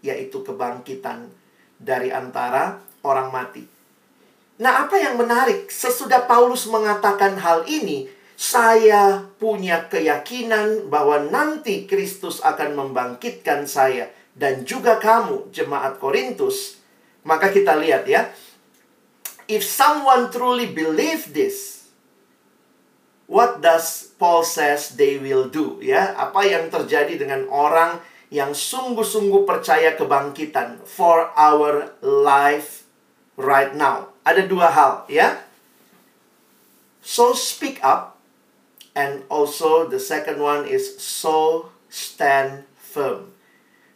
yaitu 0.01 0.41
kebangkitan 0.41 1.29
dari 1.77 2.09
antara 2.09 2.81
orang 3.07 3.31
mati. 3.31 3.63
Nah, 4.59 4.89
apa 4.89 4.97
yang 4.99 5.21
menarik, 5.21 5.69
sesudah 5.69 6.25
Paulus 6.25 6.65
mengatakan 6.67 7.37
hal 7.39 7.69
ini, 7.69 8.09
saya 8.37 9.25
punya 9.41 9.89
keyakinan 9.89 10.93
bahwa 10.93 11.29
nanti 11.29 11.89
Kristus 11.89 12.41
akan 12.41 12.77
membangkitkan 12.77 13.69
saya 13.69 14.13
dan 14.37 14.65
juga 14.69 14.97
kamu, 15.01 15.53
jemaat 15.53 15.97
Korintus. 16.01 16.81
Maka 17.25 17.53
kita 17.53 17.77
lihat 17.77 18.09
ya, 18.09 18.29
if 19.49 19.61
someone 19.65 20.33
truly 20.33 20.73
believe 20.73 21.37
this, 21.37 21.89
what 23.29 23.61
does 23.61 24.13
Paul 24.17 24.41
says 24.41 24.97
they 24.97 25.21
will 25.21 25.53
do 25.53 25.81
ya? 25.85 26.17
Apa 26.17 26.49
yang 26.49 26.73
terjadi 26.73 27.21
dengan 27.21 27.45
orang 27.53 28.01
yang 28.33 28.57
sungguh-sungguh 28.57 29.45
percaya 29.45 29.95
kebangkitan 30.01 30.81
for 30.83 31.29
our 31.37 31.93
life 32.01 32.86
right 33.39 33.73
now? 33.77 34.11
Ada 34.27 34.49
dua 34.49 34.73
hal 34.73 35.07
ya. 35.07 35.39
So 37.07 37.37
speak 37.37 37.79
up 37.87 38.19
and 38.99 39.23
also 39.31 39.87
the 39.87 40.03
second 40.03 40.43
one 40.43 40.67
is 40.67 40.99
so 40.99 41.71
stand 41.87 42.67
firm. 42.75 43.31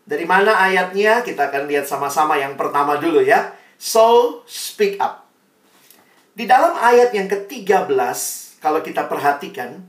Dari 0.07 0.29
mana 0.29 0.55
ayatnya? 0.55 1.27
Kita 1.27 1.51
akan 1.51 1.67
lihat 1.67 1.91
sama-sama 1.91 2.39
yang 2.39 2.55
pertama 2.55 3.01
dulu 3.01 3.25
ya. 3.25 3.51
So 3.81 4.41
speak 4.47 5.01
up. 5.03 5.27
Di 6.37 6.47
dalam 6.47 6.79
ayat 6.79 7.11
yang 7.11 7.27
ke-13 7.27 7.91
kalau 8.63 8.81
kita 8.85 9.09
perhatikan 9.11 9.83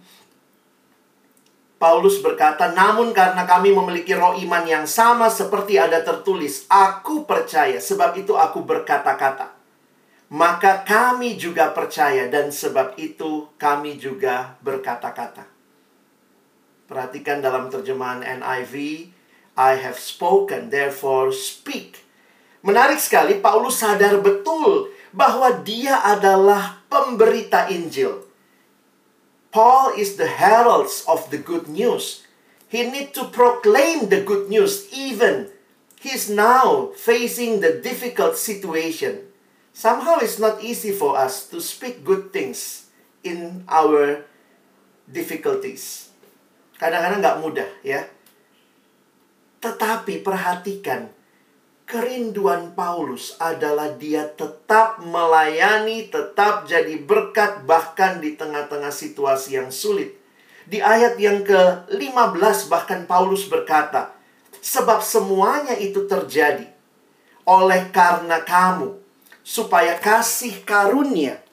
Paulus 1.81 2.21
berkata, 2.21 2.69
"Namun 2.69 3.09
karena 3.09 3.49
kami 3.49 3.73
memiliki 3.73 4.13
roh 4.13 4.37
iman 4.37 4.61
yang 4.69 4.85
sama 4.85 5.33
seperti 5.33 5.81
ada 5.81 6.05
tertulis, 6.05 6.69
aku 6.69 7.25
percaya, 7.25 7.81
sebab 7.81 8.21
itu 8.21 8.37
aku 8.37 8.61
berkata-kata." 8.61 9.61
maka 10.31 10.87
kami 10.87 11.35
juga 11.35 11.75
percaya 11.75 12.31
dan 12.31 12.55
sebab 12.55 12.95
itu 12.95 13.51
kami 13.59 13.99
juga 13.99 14.55
berkata-kata. 14.63 15.43
Perhatikan 16.87 17.43
dalam 17.43 17.67
terjemahan 17.67 18.23
NIV, 18.39 18.75
I 19.59 19.73
have 19.75 19.99
spoken, 19.99 20.71
therefore 20.71 21.35
speak. 21.35 21.99
Menarik 22.63 23.03
sekali, 23.03 23.43
Paulus 23.43 23.83
sadar 23.83 24.23
betul 24.23 24.95
bahwa 25.11 25.51
dia 25.67 25.99
adalah 25.99 26.79
pemberita 26.87 27.67
Injil. 27.67 28.23
Paul 29.51 29.93
is 29.99 30.15
the 30.15 30.27
heralds 30.27 31.03
of 31.07 31.29
the 31.29 31.37
good 31.37 31.67
news. 31.67 32.23
He 32.71 32.87
need 32.87 33.13
to 33.19 33.27
proclaim 33.27 34.07
the 34.07 34.23
good 34.23 34.47
news 34.47 34.87
even 34.95 35.51
he's 35.99 36.31
now 36.31 36.89
facing 36.97 37.61
the 37.61 37.77
difficult 37.83 38.33
situation 38.33 39.31
somehow 39.73 40.19
it's 40.19 40.39
not 40.39 40.63
easy 40.63 40.91
for 40.91 41.17
us 41.17 41.47
to 41.47 41.59
speak 41.63 42.03
good 42.03 42.31
things 42.31 42.91
in 43.23 43.63
our 43.67 44.27
difficulties. 45.07 46.11
Kadang-kadang 46.77 47.21
nggak 47.21 47.39
mudah 47.39 47.69
ya. 47.85 48.07
Tetapi 49.61 50.25
perhatikan, 50.25 51.13
kerinduan 51.91 52.71
Paulus 52.71 53.35
adalah 53.35 53.91
dia 53.99 54.23
tetap 54.23 55.03
melayani, 55.03 56.07
tetap 56.07 56.63
jadi 56.63 56.95
berkat 57.03 57.67
bahkan 57.67 58.23
di 58.23 58.39
tengah-tengah 58.39 58.95
situasi 58.95 59.59
yang 59.59 59.67
sulit. 59.67 60.15
Di 60.63 60.79
ayat 60.79 61.19
yang 61.19 61.43
ke-15 61.43 62.71
bahkan 62.71 63.03
Paulus 63.03 63.43
berkata, 63.51 64.15
Sebab 64.63 65.03
semuanya 65.03 65.75
itu 65.75 66.07
terjadi 66.07 66.63
oleh 67.43 67.91
karena 67.91 68.39
kamu, 68.39 68.95
supaya 69.43 69.99
kasih 69.99 70.63
karunia 70.63 71.43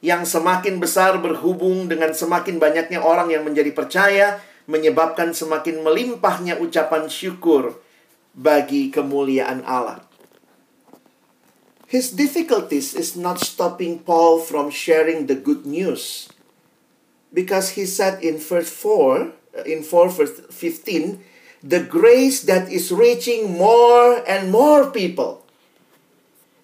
yang 0.00 0.24
semakin 0.24 0.80
besar 0.80 1.20
berhubung 1.20 1.86
dengan 1.86 2.10
semakin 2.16 2.56
banyaknya 2.56 3.04
orang 3.04 3.28
yang 3.28 3.44
menjadi 3.44 3.70
percaya 3.76 4.40
menyebabkan 4.64 5.36
semakin 5.36 5.84
melimpahnya 5.84 6.56
ucapan 6.56 7.06
syukur 7.12 7.76
bagi 8.36 8.92
kemuliaan 8.92 9.62
Allah. 9.66 10.06
His 11.90 12.14
difficulties 12.14 12.94
is 12.94 13.18
not 13.18 13.42
stopping 13.42 14.06
Paul 14.06 14.38
from 14.38 14.70
sharing 14.70 15.26
the 15.26 15.34
good 15.34 15.66
news. 15.66 16.30
Because 17.34 17.74
he 17.74 17.86
said 17.86 18.22
in 18.22 18.38
verse 18.38 18.70
4, 18.70 19.66
in 19.66 19.82
4 19.82 20.08
verse 20.10 20.38
15, 20.50 21.18
the 21.66 21.82
grace 21.82 22.46
that 22.46 22.70
is 22.70 22.94
reaching 22.94 23.58
more 23.58 24.22
and 24.26 24.50
more 24.54 24.90
people 24.90 25.40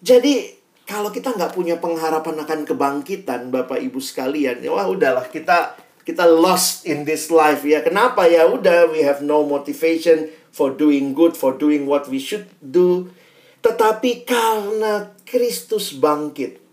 jadi 0.06 0.54
kalau 0.86 1.10
kita 1.10 1.34
nggak 1.34 1.56
punya 1.56 1.82
pengharapan 1.82 2.36
akan 2.46 2.60
kebangkitan, 2.62 3.50
Bapak 3.50 3.82
Ibu 3.82 3.98
sekalian, 3.98 4.62
ya 4.62 4.70
wah 4.70 4.86
udahlah 4.86 5.26
kita 5.26 5.74
kita 6.06 6.22
lost 6.22 6.86
in 6.86 7.02
this 7.02 7.32
life 7.34 7.66
ya. 7.66 7.82
Kenapa 7.82 8.30
ya? 8.30 8.46
Udah 8.46 8.86
we 8.94 9.02
have 9.02 9.24
no 9.24 9.42
motivation 9.42 10.30
for 10.56 10.72
doing 10.72 11.12
good, 11.12 11.36
for 11.36 11.52
doing 11.52 11.84
what 11.84 12.08
we 12.08 12.16
should 12.16 12.48
do. 12.64 13.12
Tetapi 13.60 14.24
karena 14.24 15.12
Kristus 15.28 15.92
bangkit. 15.92 16.64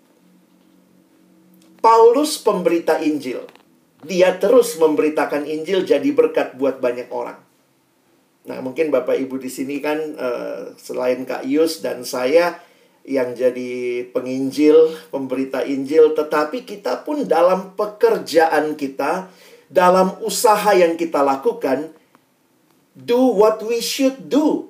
Paulus 1.83 2.39
pemberita 2.39 3.03
Injil. 3.03 3.43
Dia 4.07 4.39
terus 4.39 4.79
memberitakan 4.79 5.43
Injil 5.43 5.83
jadi 5.83 6.07
berkat 6.15 6.55
buat 6.55 6.79
banyak 6.79 7.11
orang. 7.11 7.43
Nah, 8.47 8.59
mungkin 8.63 8.87
Bapak 8.87 9.19
Ibu 9.19 9.39
di 9.39 9.51
sini 9.51 9.83
kan 9.83 9.99
uh, 10.15 10.75
selain 10.79 11.27
Kak 11.27 11.43
Yus 11.43 11.83
dan 11.83 12.07
saya 12.07 12.59
yang 13.03 13.35
jadi 13.35 14.07
penginjil, 14.15 14.95
pemberita 15.11 15.63
Injil, 15.63 16.15
tetapi 16.15 16.63
kita 16.63 17.03
pun 17.03 17.27
dalam 17.27 17.75
pekerjaan 17.75 18.79
kita, 18.79 19.27
dalam 19.67 20.15
usaha 20.23 20.71
yang 20.71 20.95
kita 20.95 21.19
lakukan, 21.19 21.91
do 22.93 23.33
what 23.33 23.61
we 23.65 23.81
should 23.81 24.29
do. 24.29 24.69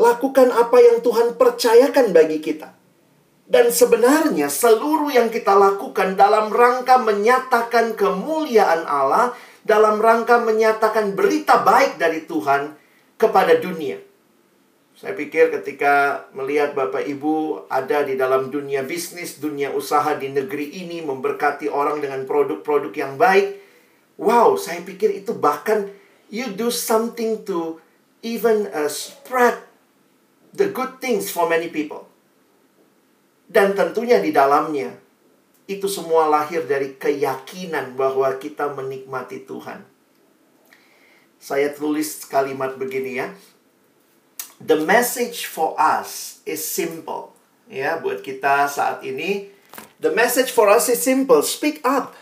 Lakukan 0.00 0.48
apa 0.48 0.80
yang 0.80 1.04
Tuhan 1.04 1.36
percayakan 1.36 2.16
bagi 2.16 2.40
kita. 2.40 2.72
Dan 3.50 3.68
sebenarnya 3.74 4.46
seluruh 4.46 5.10
yang 5.12 5.28
kita 5.28 5.52
lakukan 5.58 6.14
dalam 6.14 6.54
rangka 6.54 7.02
menyatakan 7.02 7.98
kemuliaan 7.98 8.86
Allah, 8.86 9.34
dalam 9.66 10.00
rangka 10.00 10.40
menyatakan 10.40 11.12
berita 11.12 11.60
baik 11.60 12.00
dari 12.00 12.24
Tuhan 12.24 12.78
kepada 13.20 13.58
dunia. 13.60 14.00
Saya 14.96 15.16
pikir 15.16 15.48
ketika 15.48 16.28
melihat 16.36 16.76
Bapak 16.76 17.04
Ibu 17.08 17.66
ada 17.72 18.04
di 18.04 18.14
dalam 18.20 18.52
dunia 18.52 18.84
bisnis, 18.84 19.40
dunia 19.40 19.72
usaha 19.72 20.12
di 20.14 20.28
negeri 20.28 20.86
ini 20.86 21.00
memberkati 21.00 21.72
orang 21.72 22.04
dengan 22.04 22.28
produk-produk 22.28 22.92
yang 22.94 23.16
baik. 23.16 23.56
Wow, 24.20 24.60
saya 24.60 24.84
pikir 24.84 25.10
itu 25.16 25.32
bahkan 25.32 25.88
you 26.30 26.54
do 26.54 26.70
something 26.70 27.44
to 27.44 27.82
even 28.22 28.70
uh, 28.70 28.88
spread 28.88 29.60
the 30.54 30.70
good 30.70 31.02
things 31.02 31.28
for 31.28 31.50
many 31.50 31.68
people. 31.68 32.06
Dan 33.50 33.74
tentunya 33.74 34.22
di 34.22 34.30
dalamnya 34.30 34.94
itu 35.66 35.90
semua 35.90 36.30
lahir 36.30 36.66
dari 36.66 36.94
keyakinan 36.94 37.98
bahwa 37.98 38.30
kita 38.38 38.70
menikmati 38.70 39.42
Tuhan. 39.42 39.82
Saya 41.40 41.74
tulis 41.74 42.26
kalimat 42.30 42.78
begini 42.78 43.18
ya 43.18 43.28
the 44.60 44.76
message 44.76 45.48
for 45.48 45.74
us 45.80 46.40
is 46.44 46.60
simple. 46.60 47.32
Ya, 47.66 47.96
buat 47.96 48.20
kita 48.20 48.68
saat 48.68 49.00
ini, 49.00 49.48
the 49.98 50.12
message 50.12 50.52
for 50.52 50.68
us 50.68 50.92
is 50.92 51.00
simple. 51.00 51.40
Speak 51.40 51.80
up. 51.82 52.12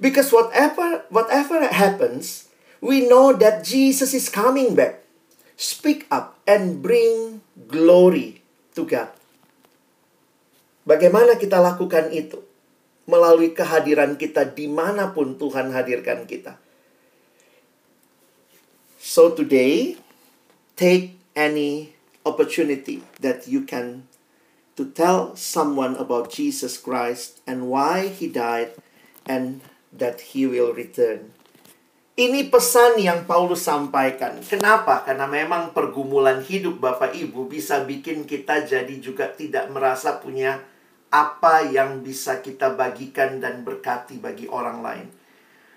Because 0.00 0.32
whatever 0.32 1.04
whatever 1.12 1.68
happens, 1.68 2.45
we 2.80 3.06
know 3.08 3.32
that 3.36 3.64
Jesus 3.64 4.12
is 4.12 4.28
coming 4.28 4.74
back. 4.74 5.02
Speak 5.56 6.04
up 6.12 6.36
and 6.44 6.84
bring 6.84 7.40
glory 7.68 8.44
to 8.76 8.84
God. 8.84 9.08
Bagaimana 10.86 11.40
kita 11.40 11.58
lakukan 11.58 12.12
itu? 12.12 12.38
Melalui 13.06 13.54
kehadiran 13.54 14.18
kita 14.18 14.44
di 14.46 14.66
mana 14.70 15.14
pun 15.14 15.38
Tuhan 15.38 15.72
hadirkan 15.72 16.28
kita. 16.28 16.58
So 18.98 19.30
today, 19.32 19.96
take 20.74 21.14
any 21.38 21.94
opportunity 22.26 23.06
that 23.22 23.46
you 23.46 23.62
can 23.62 24.10
to 24.74 24.84
tell 24.90 25.38
someone 25.38 25.94
about 25.96 26.34
Jesus 26.34 26.76
Christ 26.76 27.40
and 27.46 27.70
why 27.70 28.10
he 28.10 28.26
died 28.26 28.74
and 29.24 29.62
that 29.94 30.34
he 30.34 30.44
will 30.44 30.74
return. 30.74 31.35
Ini 32.16 32.48
pesan 32.48 32.96
yang 32.96 33.28
Paulus 33.28 33.68
sampaikan. 33.68 34.40
Kenapa? 34.40 35.04
Karena 35.04 35.28
memang 35.28 35.76
pergumulan 35.76 36.40
hidup 36.40 36.80
Bapak 36.80 37.12
Ibu 37.12 37.44
bisa 37.44 37.84
bikin 37.84 38.24
kita 38.24 38.64
jadi 38.64 38.96
juga 39.04 39.28
tidak 39.28 39.68
merasa 39.68 40.16
punya 40.16 40.64
apa 41.12 41.68
yang 41.68 42.00
bisa 42.00 42.40
kita 42.40 42.72
bagikan 42.72 43.36
dan 43.36 43.68
berkati 43.68 44.16
bagi 44.16 44.48
orang 44.48 44.80
lain. 44.80 45.06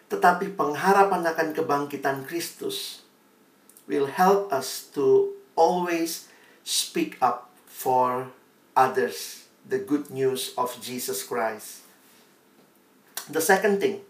Tetapi 0.08 0.56
pengharapan 0.56 1.28
akan 1.28 1.52
kebangkitan 1.52 2.24
Kristus 2.24 3.04
will 3.84 4.08
help 4.08 4.48
us 4.56 4.88
to 4.96 5.36
always 5.60 6.32
speak 6.64 7.20
up 7.20 7.52
for 7.68 8.32
others 8.80 9.52
the 9.68 9.76
good 9.76 10.08
news 10.08 10.56
of 10.56 10.72
Jesus 10.80 11.20
Christ. 11.20 11.84
The 13.28 13.44
second 13.44 13.84
thing, 13.84 14.08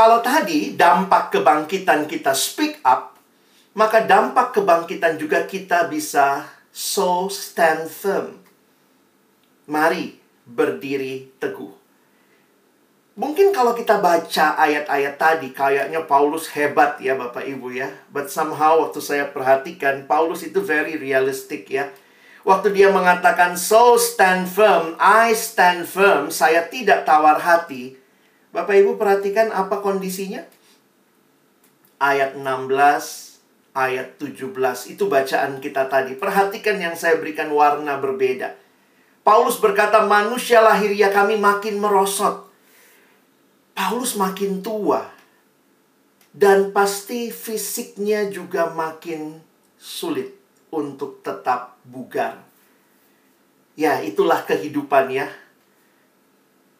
kalau 0.00 0.24
tadi 0.24 0.80
dampak 0.80 1.28
kebangkitan 1.28 2.08
kita 2.08 2.32
speak 2.32 2.80
up, 2.88 3.20
maka 3.76 4.00
dampak 4.00 4.56
kebangkitan 4.56 5.20
juga 5.20 5.44
kita 5.44 5.92
bisa 5.92 6.48
so 6.72 7.28
stand 7.28 7.84
firm. 7.92 8.40
Mari 9.68 10.16
berdiri 10.48 11.36
teguh. 11.36 11.76
Mungkin 13.20 13.52
kalau 13.52 13.76
kita 13.76 14.00
baca 14.00 14.56
ayat-ayat 14.56 15.20
tadi 15.20 15.52
kayaknya 15.52 16.08
Paulus 16.08 16.48
hebat 16.56 16.96
ya 16.96 17.12
Bapak 17.20 17.44
Ibu 17.44 17.68
ya. 17.68 17.92
But 18.08 18.32
somehow 18.32 18.80
waktu 18.80 19.04
saya 19.04 19.28
perhatikan 19.28 20.08
Paulus 20.08 20.40
itu 20.40 20.64
very 20.64 20.96
realistic 20.96 21.68
ya. 21.68 21.92
Waktu 22.48 22.72
dia 22.72 22.88
mengatakan 22.88 23.52
so 23.52 24.00
stand 24.00 24.48
firm, 24.48 24.96
I 24.96 25.36
stand 25.36 25.84
firm, 25.84 26.32
saya 26.32 26.72
tidak 26.72 27.04
tawar 27.04 27.36
hati. 27.36 27.99
Bapak 28.50 28.74
Ibu 28.74 28.98
perhatikan 28.98 29.54
apa 29.54 29.78
kondisinya? 29.78 30.42
Ayat 32.02 32.34
16, 32.34 33.30
ayat 33.76 34.18
17 34.18 34.90
itu 34.90 35.04
bacaan 35.06 35.62
kita 35.62 35.86
tadi. 35.86 36.18
Perhatikan 36.18 36.82
yang 36.82 36.98
saya 36.98 37.20
berikan 37.22 37.52
warna 37.54 38.00
berbeda. 38.02 38.58
Paulus 39.22 39.60
berkata, 39.62 40.02
"Manusia 40.02 40.58
lahiriah 40.64 41.14
kami 41.14 41.38
makin 41.38 41.78
merosot." 41.78 42.50
Paulus 43.76 44.18
makin 44.18 44.60
tua 44.60 45.06
dan 46.34 46.74
pasti 46.74 47.30
fisiknya 47.30 48.26
juga 48.30 48.70
makin 48.74 49.38
sulit 49.78 50.34
untuk 50.70 51.22
tetap 51.22 51.78
bugar. 51.86 52.42
Ya, 53.74 54.02
itulah 54.02 54.44
kehidupan 54.44 55.10
ya. 55.10 55.26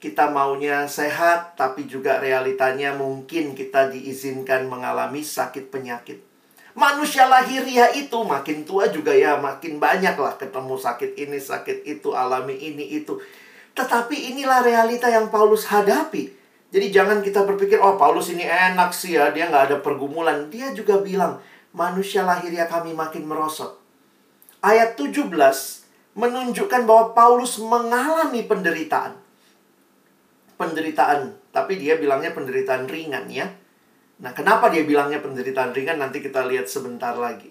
Kita 0.00 0.32
maunya 0.32 0.88
sehat, 0.88 1.60
tapi 1.60 1.84
juga 1.84 2.16
realitanya 2.16 2.96
mungkin 2.96 3.52
kita 3.52 3.92
diizinkan 3.92 4.64
mengalami 4.64 5.20
sakit 5.20 5.68
penyakit. 5.68 6.24
Manusia 6.72 7.28
lahiriah 7.28 7.92
itu 7.92 8.16
makin 8.24 8.64
tua 8.64 8.88
juga 8.88 9.12
ya, 9.12 9.36
makin 9.36 9.76
banyak 9.76 10.16
lah 10.16 10.40
ketemu 10.40 10.80
sakit 10.80 11.20
ini, 11.20 11.36
sakit 11.36 11.84
itu, 11.84 12.16
alami 12.16 12.56
ini, 12.56 12.96
itu. 12.96 13.20
Tetapi 13.76 14.32
inilah 14.32 14.64
realita 14.64 15.12
yang 15.12 15.28
Paulus 15.28 15.68
hadapi. 15.68 16.32
Jadi 16.72 16.86
jangan 16.88 17.20
kita 17.20 17.44
berpikir, 17.44 17.76
oh 17.76 18.00
Paulus 18.00 18.32
ini 18.32 18.48
enak 18.48 18.96
sih 18.96 19.20
ya, 19.20 19.28
dia 19.36 19.52
nggak 19.52 19.68
ada 19.68 19.76
pergumulan. 19.84 20.48
Dia 20.48 20.72
juga 20.72 20.96
bilang, 21.02 21.44
manusia 21.76 22.24
lahirnya 22.24 22.64
kami 22.64 22.96
makin 22.96 23.28
merosot. 23.28 23.76
Ayat 24.64 24.96
17 24.96 25.28
menunjukkan 26.16 26.88
bahwa 26.88 27.12
Paulus 27.12 27.60
mengalami 27.60 28.48
penderitaan. 28.48 29.28
Penderitaan, 30.60 31.40
tapi 31.56 31.80
dia 31.80 31.96
bilangnya 31.96 32.36
penderitaan 32.36 32.84
ringan 32.84 33.32
ya. 33.32 33.48
Nah, 34.20 34.36
kenapa 34.36 34.68
dia 34.68 34.84
bilangnya 34.84 35.24
penderitaan 35.24 35.72
ringan? 35.72 35.96
Nanti 35.96 36.20
kita 36.20 36.44
lihat 36.44 36.68
sebentar 36.68 37.16
lagi. 37.16 37.48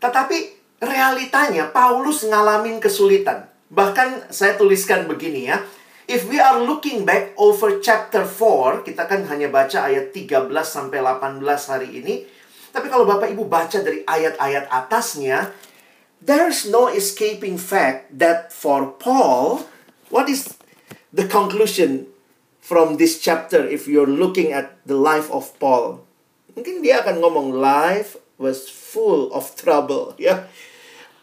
Tetapi 0.00 0.36
realitanya 0.80 1.68
Paulus 1.68 2.24
ngalamin 2.24 2.80
kesulitan. 2.80 3.44
Bahkan 3.68 4.32
saya 4.32 4.56
tuliskan 4.56 5.04
begini 5.04 5.52
ya. 5.52 5.60
If 6.08 6.24
we 6.28 6.40
are 6.40 6.64
looking 6.64 7.04
back 7.04 7.36
over 7.36 7.80
chapter 7.84 8.24
4, 8.24 8.88
kita 8.88 9.04
kan 9.04 9.24
hanya 9.28 9.52
baca 9.52 9.88
ayat 9.88 10.12
13 10.16 10.48
sampai 10.64 11.04
18 11.04 11.44
hari 11.44 11.88
ini. 12.00 12.24
Tapi 12.72 12.88
kalau 12.88 13.04
Bapak 13.04 13.32
Ibu 13.32 13.48
baca 13.48 13.80
dari 13.84 14.04
ayat-ayat 14.04 14.68
atasnya, 14.72 15.52
there's 16.24 16.68
no 16.68 16.88
escaping 16.88 17.60
fact 17.60 18.08
that 18.16 18.52
for 18.52 18.96
Paul, 18.96 19.68
what 20.08 20.28
is 20.28 20.56
the 21.12 21.24
conclusion 21.28 22.13
from 22.64 22.96
this 22.96 23.20
chapter 23.20 23.60
if 23.60 23.84
you're 23.84 24.08
looking 24.08 24.56
at 24.56 24.80
the 24.88 24.96
life 24.96 25.28
of 25.28 25.52
Paul? 25.60 26.00
Mungkin 26.56 26.80
dia 26.80 27.04
akan 27.04 27.20
ngomong 27.20 27.52
life 27.52 28.16
was 28.40 28.72
full 28.72 29.28
of 29.36 29.52
trouble, 29.52 30.16
ya. 30.22 30.48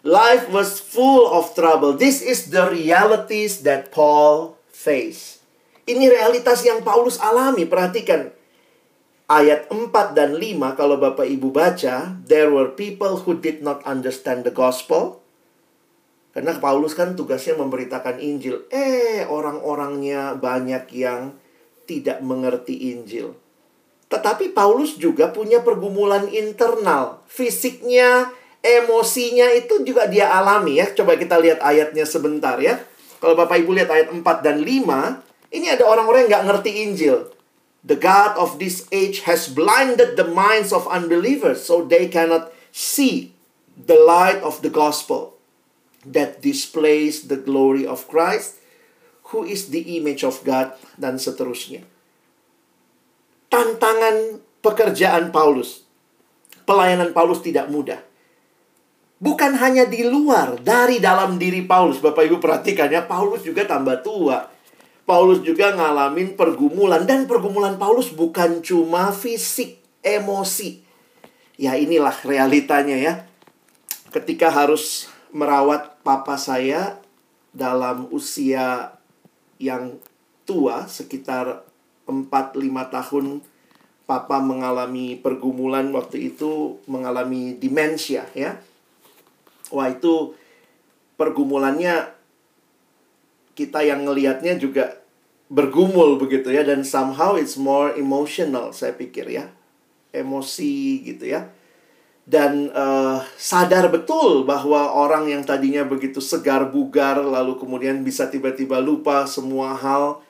Life 0.05 0.49
was 0.49 0.81
full 0.81 1.29
of 1.29 1.53
trouble. 1.53 1.93
This 1.93 2.21
is 2.25 2.49
the 2.49 2.69
realities 2.69 3.61
that 3.65 3.93
Paul 3.93 4.57
face. 4.73 5.41
Ini 5.85 6.09
realitas 6.09 6.65
yang 6.65 6.81
Paulus 6.81 7.21
alami. 7.21 7.69
Perhatikan. 7.69 8.33
Ayat 9.29 9.69
4 9.69 10.17
dan 10.17 10.41
5 10.41 10.73
kalau 10.73 10.97
Bapak 10.97 11.29
Ibu 11.29 11.53
baca, 11.53 12.17
there 12.25 12.49
were 12.49 12.73
people 12.73 13.23
who 13.23 13.37
did 13.37 13.61
not 13.61 13.85
understand 13.85 14.41
the 14.41 14.51
gospel. 14.51 15.20
Karena 16.31 16.55
Paulus 16.55 16.95
kan 16.95 17.11
tugasnya 17.19 17.59
memberitakan 17.59 18.23
Injil. 18.23 18.63
Eh, 18.71 19.27
orang-orangnya 19.27 20.39
banyak 20.39 20.87
yang 20.95 21.35
tidak 21.83 22.23
mengerti 22.23 22.95
Injil. 22.95 23.35
Tetapi 24.07 24.55
Paulus 24.55 24.95
juga 24.95 25.31
punya 25.35 25.59
pergumulan 25.59 26.31
internal. 26.31 27.19
Fisiknya, 27.27 28.31
emosinya 28.63 29.51
itu 29.51 29.83
juga 29.83 30.07
dia 30.07 30.31
alami 30.31 30.79
ya. 30.79 30.87
Coba 30.95 31.19
kita 31.19 31.35
lihat 31.35 31.59
ayatnya 31.59 32.07
sebentar 32.07 32.55
ya. 32.63 32.79
Kalau 33.19 33.35
Bapak 33.35 33.59
Ibu 33.59 33.75
lihat 33.75 33.91
ayat 33.91 34.07
4 34.15 34.23
dan 34.39 34.63
5, 34.63 35.51
ini 35.51 35.67
ada 35.67 35.83
orang-orang 35.83 36.25
yang 36.25 36.31
nggak 36.31 36.47
ngerti 36.47 36.71
Injil. 36.87 37.27
The 37.83 37.99
God 37.99 38.39
of 38.39 38.55
this 38.55 38.87
age 38.95 39.27
has 39.27 39.51
blinded 39.51 40.15
the 40.15 40.27
minds 40.27 40.71
of 40.71 40.87
unbelievers 40.87 41.65
so 41.65 41.83
they 41.83 42.07
cannot 42.07 42.55
see 42.71 43.35
the 43.75 43.99
light 43.99 44.39
of 44.45 44.63
the 44.63 44.71
gospel 44.71 45.40
that 46.07 46.41
displays 46.41 47.29
the 47.29 47.37
glory 47.37 47.85
of 47.85 48.09
Christ, 48.09 48.61
who 49.29 49.45
is 49.45 49.69
the 49.69 49.97
image 49.97 50.25
of 50.25 50.41
God, 50.41 50.73
dan 50.97 51.21
seterusnya. 51.21 51.85
Tantangan 53.51 54.41
pekerjaan 54.63 55.29
Paulus. 55.29 55.83
Pelayanan 56.65 57.11
Paulus 57.11 57.43
tidak 57.43 57.67
mudah 57.67 57.99
bukan 59.21 59.53
hanya 59.61 59.85
di 59.85 60.01
luar, 60.01 60.57
dari 60.57 60.97
dalam 60.97 61.37
diri 61.37 61.61
Paulus. 61.61 62.01
Bapak 62.01 62.25
Ibu 62.25 62.41
perhatikan 62.41 62.89
ya, 62.89 63.05
Paulus 63.05 63.45
juga 63.45 63.63
tambah 63.69 64.01
tua. 64.01 64.49
Paulus 65.05 65.45
juga 65.45 65.77
ngalamin 65.77 66.33
pergumulan 66.33 67.05
dan 67.05 67.29
pergumulan 67.29 67.77
Paulus 67.77 68.09
bukan 68.09 68.65
cuma 68.65 69.13
fisik, 69.13 69.77
emosi. 70.01 70.81
Ya 71.61 71.77
inilah 71.77 72.17
realitanya 72.25 72.97
ya. 72.97 73.13
Ketika 74.09 74.49
harus 74.49 75.10
merawat 75.31 76.03
papa 76.03 76.35
saya 76.35 76.99
dalam 77.51 78.07
usia 78.11 78.95
yang 79.59 79.99
tua 80.43 80.87
sekitar 80.87 81.63
4-5 82.07 82.59
tahun 82.91 83.25
papa 84.03 84.43
mengalami 84.43 85.15
pergumulan 85.15 85.87
waktu 85.95 86.35
itu 86.35 86.83
mengalami 86.87 87.55
demensia 87.55 88.27
ya. 88.35 88.59
Wah 89.71 89.87
itu 89.87 90.35
pergumulannya 91.15 92.11
kita 93.55 93.87
yang 93.87 94.03
ngelihatnya 94.03 94.59
juga 94.59 94.99
bergumul 95.51 96.19
begitu 96.19 96.51
ya 96.51 96.63
dan 96.63 96.83
somehow 96.83 97.35
it's 97.39 97.55
more 97.55 97.95
emotional 97.95 98.75
saya 98.75 98.91
pikir 98.91 99.31
ya. 99.31 99.47
Emosi 100.11 101.07
gitu 101.07 101.31
ya 101.31 101.47
dan 102.31 102.71
uh, 102.71 103.19
sadar 103.35 103.91
betul 103.91 104.47
bahwa 104.47 104.95
orang 104.95 105.27
yang 105.27 105.43
tadinya 105.43 105.83
begitu 105.83 106.23
segar 106.23 106.71
bugar 106.71 107.19
lalu 107.19 107.59
kemudian 107.59 108.07
bisa 108.07 108.31
tiba-tiba 108.31 108.79
lupa 108.79 109.27
semua 109.27 109.75
hal 109.75 110.23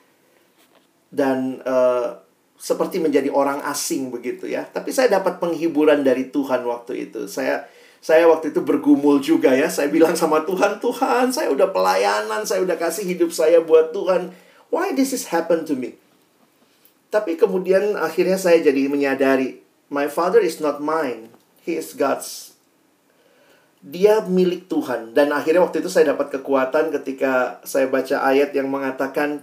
dan 1.14 1.62
uh, 1.62 2.18
seperti 2.58 2.98
menjadi 2.98 3.30
orang 3.30 3.62
asing 3.70 4.10
begitu 4.10 4.50
ya 4.50 4.66
tapi 4.66 4.90
saya 4.90 5.14
dapat 5.14 5.38
penghiburan 5.38 6.02
dari 6.02 6.26
Tuhan 6.34 6.66
waktu 6.66 7.06
itu 7.06 7.30
saya 7.30 7.70
saya 8.02 8.26
waktu 8.26 8.50
itu 8.50 8.66
bergumul 8.66 9.22
juga 9.22 9.54
ya. 9.54 9.70
Saya 9.70 9.86
bilang 9.86 10.18
sama 10.18 10.42
Tuhan, 10.42 10.82
Tuhan, 10.82 11.30
saya 11.30 11.54
udah 11.54 11.70
pelayanan, 11.70 12.42
saya 12.42 12.66
udah 12.66 12.74
kasih 12.74 13.06
hidup 13.06 13.30
saya 13.30 13.62
buat 13.62 13.94
Tuhan. 13.94 14.34
Why 14.74 14.90
this 14.90 15.14
is 15.14 15.30
happen 15.30 15.62
to 15.70 15.78
me? 15.78 15.94
Tapi 17.14 17.38
kemudian 17.38 17.94
akhirnya 17.94 18.42
saya 18.42 18.58
jadi 18.58 18.90
menyadari, 18.90 19.62
my 19.86 20.10
father 20.10 20.42
is 20.42 20.58
not 20.58 20.82
mine. 20.82 21.30
He 21.62 21.78
is 21.78 21.94
God's. 21.94 22.58
Dia 23.82 24.22
milik 24.22 24.70
Tuhan. 24.70 25.14
Dan 25.14 25.34
akhirnya 25.34 25.62
waktu 25.62 25.82
itu 25.82 25.90
saya 25.90 26.14
dapat 26.14 26.30
kekuatan 26.38 26.94
ketika 26.94 27.62
saya 27.66 27.90
baca 27.90 28.22
ayat 28.22 28.54
yang 28.54 28.70
mengatakan, 28.70 29.42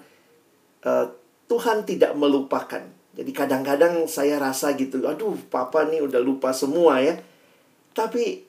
uh, 0.88 1.12
Tuhan 1.52 1.84
tidak 1.84 2.16
melupakan. 2.16 2.84
Jadi 3.16 3.32
kadang-kadang 3.36 4.08
saya 4.08 4.40
rasa 4.40 4.78
gitu, 4.80 5.04
aduh 5.04 5.36
papa 5.52 5.84
nih 5.90 6.00
udah 6.00 6.22
lupa 6.24 6.56
semua 6.56 7.04
ya. 7.04 7.20
Tapi 7.92 8.48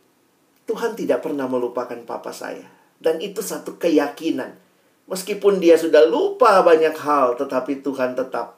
Tuhan 0.68 0.94
tidak 0.94 1.26
pernah 1.26 1.50
melupakan 1.50 1.98
papa 2.06 2.30
saya. 2.30 2.70
Dan 3.00 3.18
itu 3.18 3.42
satu 3.42 3.80
keyakinan 3.80 4.70
Meskipun 5.10 5.58
dia 5.58 5.74
sudah 5.74 6.06
lupa 6.06 6.62
banyak 6.62 6.94
hal, 6.94 7.34
tetapi 7.34 7.82
Tuhan 7.82 8.14
tetap 8.14 8.54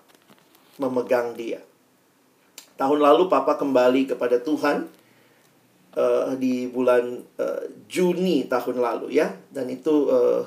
memegang 0.77 1.33
dia. 1.33 1.65
Tahun 2.77 3.01
lalu 3.01 3.33
papa 3.33 3.57
kembali 3.57 4.13
kepada 4.13 4.37
Tuhan 4.37 4.85
uh, 5.97 6.35
di 6.37 6.69
bulan 6.69 7.21
uh, 7.41 7.63
Juni 7.89 8.49
tahun 8.49 8.81
lalu 8.81 9.19
ya, 9.19 9.33
dan 9.53 9.69
itu 9.69 10.09
uh, 10.09 10.43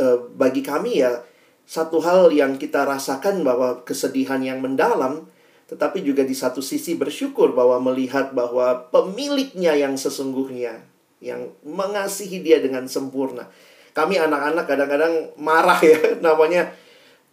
uh, 0.00 0.18
bagi 0.36 0.60
kami 0.60 1.00
ya 1.00 1.20
satu 1.62 2.02
hal 2.04 2.28
yang 2.34 2.60
kita 2.60 2.84
rasakan 2.84 3.46
bahwa 3.46 3.80
kesedihan 3.86 4.42
yang 4.42 4.60
mendalam, 4.60 5.24
tetapi 5.70 6.04
juga 6.04 6.26
di 6.26 6.36
satu 6.36 6.60
sisi 6.60 6.98
bersyukur 6.98 7.56
bahwa 7.56 7.80
melihat 7.92 8.36
bahwa 8.36 8.92
pemiliknya 8.92 9.72
yang 9.72 9.96
sesungguhnya 9.96 10.84
yang 11.22 11.54
mengasihi 11.62 12.42
dia 12.42 12.58
dengan 12.58 12.84
sempurna. 12.90 13.46
Kami 13.94 14.18
anak-anak 14.18 14.66
kadang-kadang 14.66 15.14
marah 15.38 15.78
ya 15.80 15.96
namanya 16.26 16.74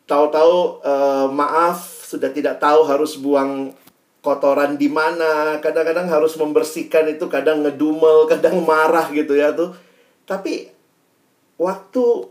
tahu-tahu 0.05 0.85
uh, 0.85 1.27
maaf 1.33 2.05
sudah 2.05 2.29
tidak 2.29 2.61
tahu 2.61 2.85
harus 2.85 3.17
buang 3.17 3.73
kotoran 4.19 4.75
di 4.75 4.91
mana 4.91 5.63
kadang-kadang 5.63 6.11
harus 6.11 6.35
membersihkan 6.35 7.07
itu 7.07 7.25
kadang 7.31 7.63
ngedumel 7.63 8.27
kadang 8.27 8.59
marah 8.63 9.07
gitu 9.15 9.35
ya 9.35 9.55
tuh 9.55 9.71
tapi 10.27 10.69
waktu 11.55 12.27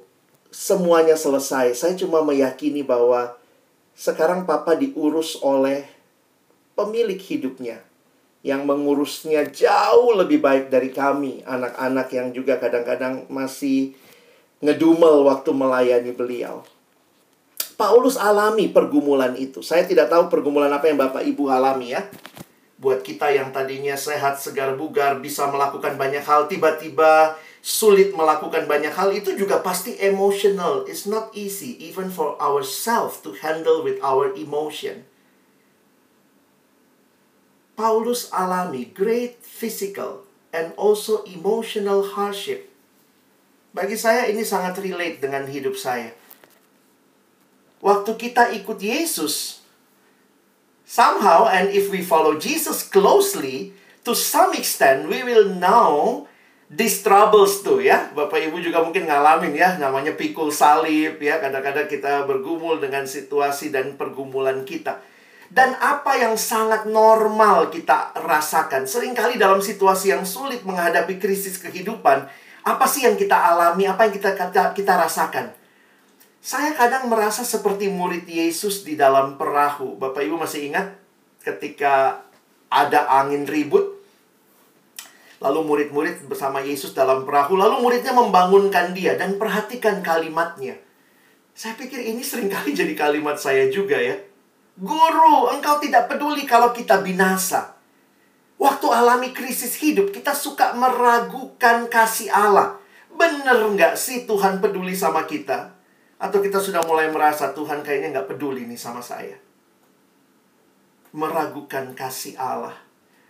semuanya 0.52 1.16
selesai 1.16 1.76
saya 1.76 1.94
cuma 1.96 2.20
meyakini 2.20 2.84
bahwa 2.84 3.36
sekarang 3.96 4.44
papa 4.44 4.76
diurus 4.76 5.40
oleh 5.40 5.88
pemilik 6.78 7.18
hidupnya 7.18 7.82
yang 8.46 8.62
mengurusnya 8.62 9.50
jauh 9.50 10.14
lebih 10.14 10.38
baik 10.38 10.70
dari 10.70 10.94
kami 10.94 11.42
anak-anak 11.42 12.08
yang 12.14 12.28
juga 12.30 12.62
kadang-kadang 12.62 13.26
masih 13.26 13.98
ngedumel 14.62 15.26
waktu 15.26 15.50
melayani 15.50 16.14
beliau. 16.14 16.62
Paulus 17.78 18.18
alami 18.18 18.66
pergumulan 18.66 19.38
itu. 19.38 19.62
Saya 19.62 19.86
tidak 19.86 20.10
tahu 20.10 20.26
pergumulan 20.26 20.66
apa 20.74 20.90
yang 20.90 20.98
Bapak 20.98 21.22
Ibu 21.22 21.46
alami 21.46 21.94
ya. 21.94 22.02
Buat 22.74 23.06
kita 23.06 23.30
yang 23.30 23.54
tadinya 23.54 23.94
sehat, 23.94 24.42
segar, 24.42 24.74
bugar, 24.74 25.22
bisa 25.22 25.46
melakukan 25.46 25.94
banyak 25.94 26.26
hal, 26.26 26.50
tiba-tiba 26.50 27.38
sulit 27.62 28.10
melakukan 28.10 28.66
banyak 28.66 28.90
hal, 28.90 29.14
itu 29.14 29.38
juga 29.38 29.62
pasti 29.62 29.94
emotional. 30.02 30.90
It's 30.90 31.06
not 31.06 31.30
easy, 31.38 31.78
even 31.78 32.10
for 32.10 32.34
ourselves 32.42 33.22
to 33.22 33.38
handle 33.38 33.86
with 33.86 34.02
our 34.02 34.34
emotion. 34.34 35.06
Paulus 37.78 38.26
alami 38.34 38.90
great 38.90 39.38
physical 39.38 40.26
and 40.50 40.74
also 40.74 41.22
emotional 41.30 42.02
hardship 42.02 42.68
bagi 43.78 43.94
saya 43.94 44.26
ini 44.26 44.42
sangat 44.42 44.80
relate 44.82 45.22
dengan 45.22 45.46
hidup 45.46 45.78
saya. 45.78 46.10
Waktu 47.78 48.10
kita 48.18 48.50
ikut 48.58 48.82
Yesus, 48.82 49.62
somehow 50.82 51.46
and 51.46 51.70
if 51.70 51.94
we 51.94 52.02
follow 52.02 52.34
Jesus 52.34 52.82
closely, 52.82 53.70
to 54.02 54.18
some 54.18 54.50
extent 54.56 55.06
we 55.06 55.22
will 55.22 55.46
know 55.46 56.26
these 56.68 57.00
troubles 57.00 57.64
tuh 57.64 57.80
ya. 57.80 58.10
Bapak 58.12 58.50
Ibu 58.50 58.60
juga 58.60 58.84
mungkin 58.84 59.08
ngalamin 59.08 59.54
ya, 59.56 59.78
namanya 59.80 60.18
pikul 60.18 60.50
salib 60.50 61.22
ya. 61.22 61.38
Kadang-kadang 61.38 61.86
kita 61.86 62.26
bergumul 62.26 62.82
dengan 62.82 63.06
situasi 63.06 63.70
dan 63.70 63.94
pergumulan 63.94 64.66
kita. 64.66 65.00
Dan 65.48 65.72
apa 65.80 66.20
yang 66.20 66.36
sangat 66.36 66.84
normal 66.84 67.72
kita 67.72 68.12
rasakan, 68.20 68.84
sering 68.84 69.16
kali 69.16 69.40
dalam 69.40 69.64
situasi 69.64 70.12
yang 70.12 70.28
sulit 70.28 70.60
menghadapi 70.60 71.16
krisis 71.16 71.56
kehidupan, 71.56 72.28
apa 72.68 72.84
sih 72.84 73.08
yang 73.08 73.16
kita 73.16 73.32
alami? 73.32 73.88
Apa 73.88 74.04
yang 74.04 74.12
kita 74.12 74.36
kita, 74.36 74.76
kita 74.76 74.92
rasakan? 75.00 75.67
Saya 76.38 76.72
kadang 76.78 77.10
merasa 77.10 77.42
seperti 77.42 77.90
murid 77.90 78.24
Yesus 78.24 78.86
di 78.86 78.94
dalam 78.94 79.34
perahu. 79.34 79.98
Bapak 79.98 80.22
Ibu 80.22 80.38
masih 80.38 80.70
ingat 80.70 80.94
ketika 81.42 82.22
ada 82.70 83.10
angin 83.20 83.44
ribut? 83.44 83.98
Lalu 85.38 85.60
murid-murid 85.66 86.26
bersama 86.26 86.58
Yesus 86.62 86.94
dalam 86.94 87.22
perahu. 87.22 87.54
Lalu 87.54 87.82
muridnya 87.82 88.10
membangunkan 88.14 88.90
dia. 88.94 89.14
Dan 89.14 89.38
perhatikan 89.38 90.02
kalimatnya. 90.02 90.78
Saya 91.58 91.74
pikir 91.74 92.02
ini 92.06 92.22
sering 92.22 92.50
kali 92.50 92.74
jadi 92.74 92.94
kalimat 92.94 93.38
saya 93.38 93.66
juga 93.70 93.98
ya. 93.98 94.18
Guru, 94.78 95.50
engkau 95.50 95.82
tidak 95.82 96.06
peduli 96.06 96.46
kalau 96.46 96.70
kita 96.70 97.02
binasa. 97.02 97.74
Waktu 98.58 98.86
alami 98.90 99.30
krisis 99.34 99.78
hidup, 99.78 100.10
kita 100.10 100.34
suka 100.34 100.74
meragukan 100.74 101.86
kasih 101.90 102.30
Allah. 102.30 102.78
Bener 103.10 103.58
nggak 103.58 103.98
sih 103.98 104.26
Tuhan 104.26 104.62
peduli 104.62 104.94
sama 104.94 105.26
kita? 105.26 105.77
Atau 106.18 106.42
kita 106.42 106.58
sudah 106.58 106.82
mulai 106.82 107.10
merasa 107.14 107.54
Tuhan 107.54 107.86
kayaknya 107.86 108.18
nggak 108.18 108.28
peduli 108.34 108.66
nih 108.66 108.78
sama 108.78 108.98
saya. 108.98 109.38
Meragukan 111.14 111.94
kasih 111.94 112.34
Allah. 112.36 112.74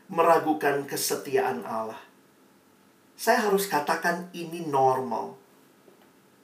Meragukan 0.09 0.89
kesetiaan 0.89 1.63
Allah. 1.69 2.01
Saya 3.13 3.45
harus 3.45 3.69
katakan 3.69 4.33
ini 4.33 4.65
normal. 4.65 5.37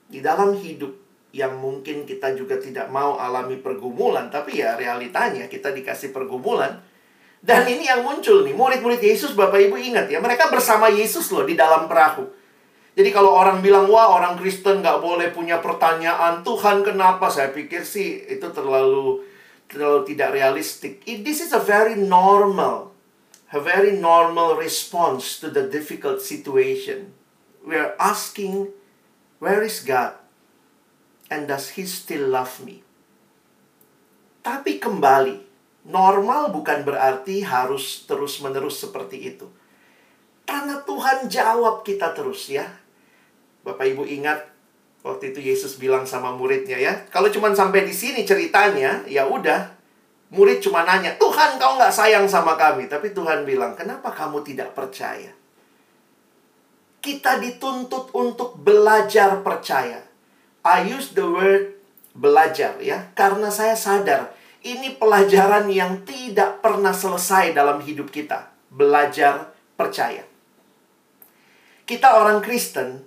Di 0.04 0.20
dalam 0.20 0.52
hidup 0.52 0.92
yang 1.34 1.58
mungkin 1.58 2.06
kita 2.06 2.36
juga 2.38 2.60
tidak 2.60 2.92
mau 2.92 3.18
alami 3.18 3.58
pergumulan, 3.58 4.30
tapi 4.30 4.62
ya 4.62 4.78
realitanya 4.78 5.50
kita 5.50 5.74
dikasih 5.74 6.14
pergumulan, 6.14 6.78
dan 7.44 7.68
ini 7.68 7.84
yang 7.84 8.00
muncul 8.00 8.40
nih, 8.40 8.56
murid-murid 8.56 9.04
Yesus, 9.04 9.36
Bapak 9.36 9.60
Ibu 9.60 9.76
ingat 9.76 10.08
ya, 10.08 10.16
mereka 10.16 10.48
bersama 10.48 10.88
Yesus 10.88 11.28
loh 11.28 11.44
di 11.44 11.52
dalam 11.52 11.84
perahu. 11.84 12.24
Jadi 12.94 13.10
kalau 13.10 13.34
orang 13.34 13.58
bilang, 13.58 13.90
wah 13.90 14.14
orang 14.14 14.38
Kristen 14.38 14.78
nggak 14.78 15.02
boleh 15.02 15.34
punya 15.34 15.58
pertanyaan, 15.58 16.46
Tuhan 16.46 16.86
kenapa? 16.86 17.26
Saya 17.26 17.50
pikir 17.50 17.82
sih 17.82 18.22
itu 18.30 18.46
terlalu 18.54 19.26
terlalu 19.66 20.14
tidak 20.14 20.30
realistik. 20.38 21.02
This 21.02 21.42
is 21.42 21.50
a 21.50 21.58
very 21.58 21.98
normal, 21.98 22.94
a 23.50 23.58
very 23.58 23.98
normal 23.98 24.54
response 24.54 25.42
to 25.42 25.50
the 25.50 25.66
difficult 25.66 26.22
situation. 26.22 27.10
We 27.66 27.74
are 27.74 27.98
asking, 27.98 28.70
where 29.42 29.64
is 29.66 29.82
God? 29.82 30.14
And 31.26 31.50
does 31.50 31.74
He 31.74 31.90
still 31.90 32.30
love 32.30 32.62
me? 32.62 32.86
Tapi 34.44 34.78
kembali, 34.78 35.54
Normal 35.84 36.48
bukan 36.48 36.80
berarti 36.80 37.44
harus 37.44 38.08
terus-menerus 38.08 38.80
seperti 38.80 39.36
itu. 39.36 39.52
Karena 40.48 40.80
Tuhan 40.80 41.28
jawab 41.28 41.84
kita 41.84 42.16
terus 42.16 42.48
ya. 42.48 42.64
Bapak 43.64 43.88
Ibu 43.88 44.04
ingat 44.04 44.44
waktu 45.00 45.32
itu 45.32 45.40
Yesus 45.40 45.80
bilang 45.80 46.04
sama 46.04 46.32
muridnya 46.36 46.76
ya, 46.76 47.08
kalau 47.08 47.32
cuma 47.32 47.52
sampai 47.52 47.88
di 47.88 47.92
sini 47.96 48.22
ceritanya, 48.28 49.04
ya 49.08 49.24
udah. 49.24 49.72
Murid 50.34 50.58
cuma 50.66 50.82
nanya, 50.82 51.14
Tuhan 51.14 51.62
kau 51.62 51.78
nggak 51.78 51.94
sayang 51.94 52.26
sama 52.26 52.58
kami. 52.58 52.90
Tapi 52.90 53.14
Tuhan 53.14 53.46
bilang, 53.46 53.78
kenapa 53.78 54.10
kamu 54.10 54.42
tidak 54.42 54.74
percaya? 54.74 55.30
Kita 56.98 57.38
dituntut 57.38 58.10
untuk 58.16 58.58
belajar 58.58 59.44
percaya. 59.46 60.02
I 60.64 60.90
use 60.90 61.14
the 61.14 61.22
word 61.22 61.78
belajar 62.16 62.80
ya, 62.82 63.12
karena 63.14 63.52
saya 63.52 63.76
sadar 63.78 64.34
ini 64.64 64.96
pelajaran 64.96 65.68
yang 65.68 66.02
tidak 66.08 66.64
pernah 66.64 66.96
selesai 66.96 67.52
dalam 67.52 67.78
hidup 67.84 68.08
kita. 68.08 68.48
Belajar 68.72 69.52
percaya. 69.76 70.24
Kita 71.84 72.16
orang 72.16 72.40
Kristen, 72.40 73.04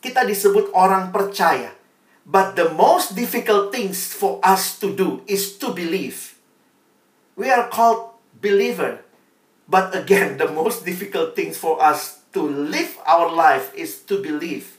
kita 0.00 0.24
disebut 0.24 0.72
orang 0.76 1.10
percaya. 1.14 1.72
But 2.26 2.58
the 2.58 2.74
most 2.74 3.14
difficult 3.14 3.70
things 3.70 4.10
for 4.10 4.42
us 4.42 4.82
to 4.82 4.90
do 4.90 5.22
is 5.30 5.54
to 5.62 5.70
believe. 5.70 6.34
We 7.38 7.54
are 7.54 7.70
called 7.70 8.18
believer. 8.42 9.06
But 9.70 9.94
again, 9.94 10.38
the 10.38 10.50
most 10.50 10.82
difficult 10.82 11.38
things 11.38 11.54
for 11.54 11.78
us 11.78 12.26
to 12.34 12.42
live 12.42 12.98
our 13.06 13.30
life 13.30 13.70
is 13.78 14.02
to 14.10 14.18
believe. 14.18 14.78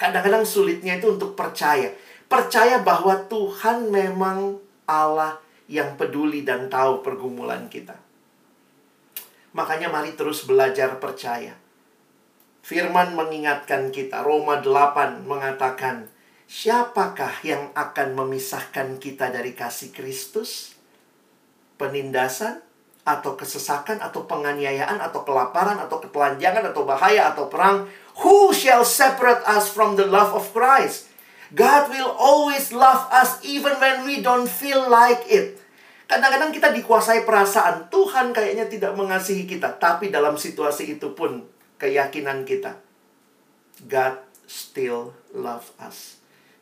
Kadang-kadang 0.00 0.48
sulitnya 0.48 0.96
itu 0.96 1.12
untuk 1.12 1.36
percaya. 1.36 1.92
Percaya 2.28 2.80
bahwa 2.80 3.28
Tuhan 3.28 3.92
memang 3.92 4.60
Allah 4.88 5.40
yang 5.68 5.96
peduli 6.00 6.44
dan 6.44 6.72
tahu 6.72 7.04
pergumulan 7.04 7.68
kita. 7.68 7.96
Makanya 9.56 9.88
mari 9.88 10.12
terus 10.12 10.44
belajar 10.44 11.00
percaya. 11.00 11.56
Firman 12.66 13.14
mengingatkan 13.14 13.94
kita, 13.94 14.26
Roma 14.26 14.58
8 14.58 15.22
mengatakan, 15.22 16.10
Siapakah 16.50 17.38
yang 17.46 17.70
akan 17.78 18.18
memisahkan 18.18 18.98
kita 18.98 19.30
dari 19.30 19.54
kasih 19.54 19.94
Kristus? 19.94 20.74
Penindasan, 21.78 22.58
atau 23.06 23.38
kesesakan, 23.38 24.02
atau 24.02 24.26
penganiayaan, 24.26 24.98
atau 24.98 25.22
kelaparan, 25.22 25.78
atau 25.78 26.02
ketelanjangan, 26.02 26.74
atau 26.74 26.82
bahaya, 26.82 27.30
atau 27.30 27.46
perang. 27.46 27.86
Who 28.26 28.50
shall 28.50 28.82
separate 28.82 29.46
us 29.46 29.70
from 29.70 29.94
the 29.94 30.10
love 30.10 30.34
of 30.34 30.50
Christ? 30.50 31.06
God 31.54 31.86
will 31.94 32.10
always 32.18 32.74
love 32.74 33.06
us 33.14 33.38
even 33.46 33.78
when 33.78 34.02
we 34.02 34.26
don't 34.26 34.50
feel 34.50 34.90
like 34.90 35.22
it. 35.30 35.62
Kadang-kadang 36.10 36.50
kita 36.50 36.74
dikuasai 36.74 37.22
perasaan 37.22 37.86
Tuhan 37.94 38.34
kayaknya 38.34 38.66
tidak 38.66 38.98
mengasihi 38.98 39.46
kita, 39.46 39.78
tapi 39.78 40.10
dalam 40.10 40.34
situasi 40.34 40.98
itu 40.98 41.14
pun 41.14 41.54
keyakinan 41.76 42.48
kita 42.48 42.80
God 43.84 44.20
still 44.48 45.12
love 45.36 45.72
us. 45.76 46.16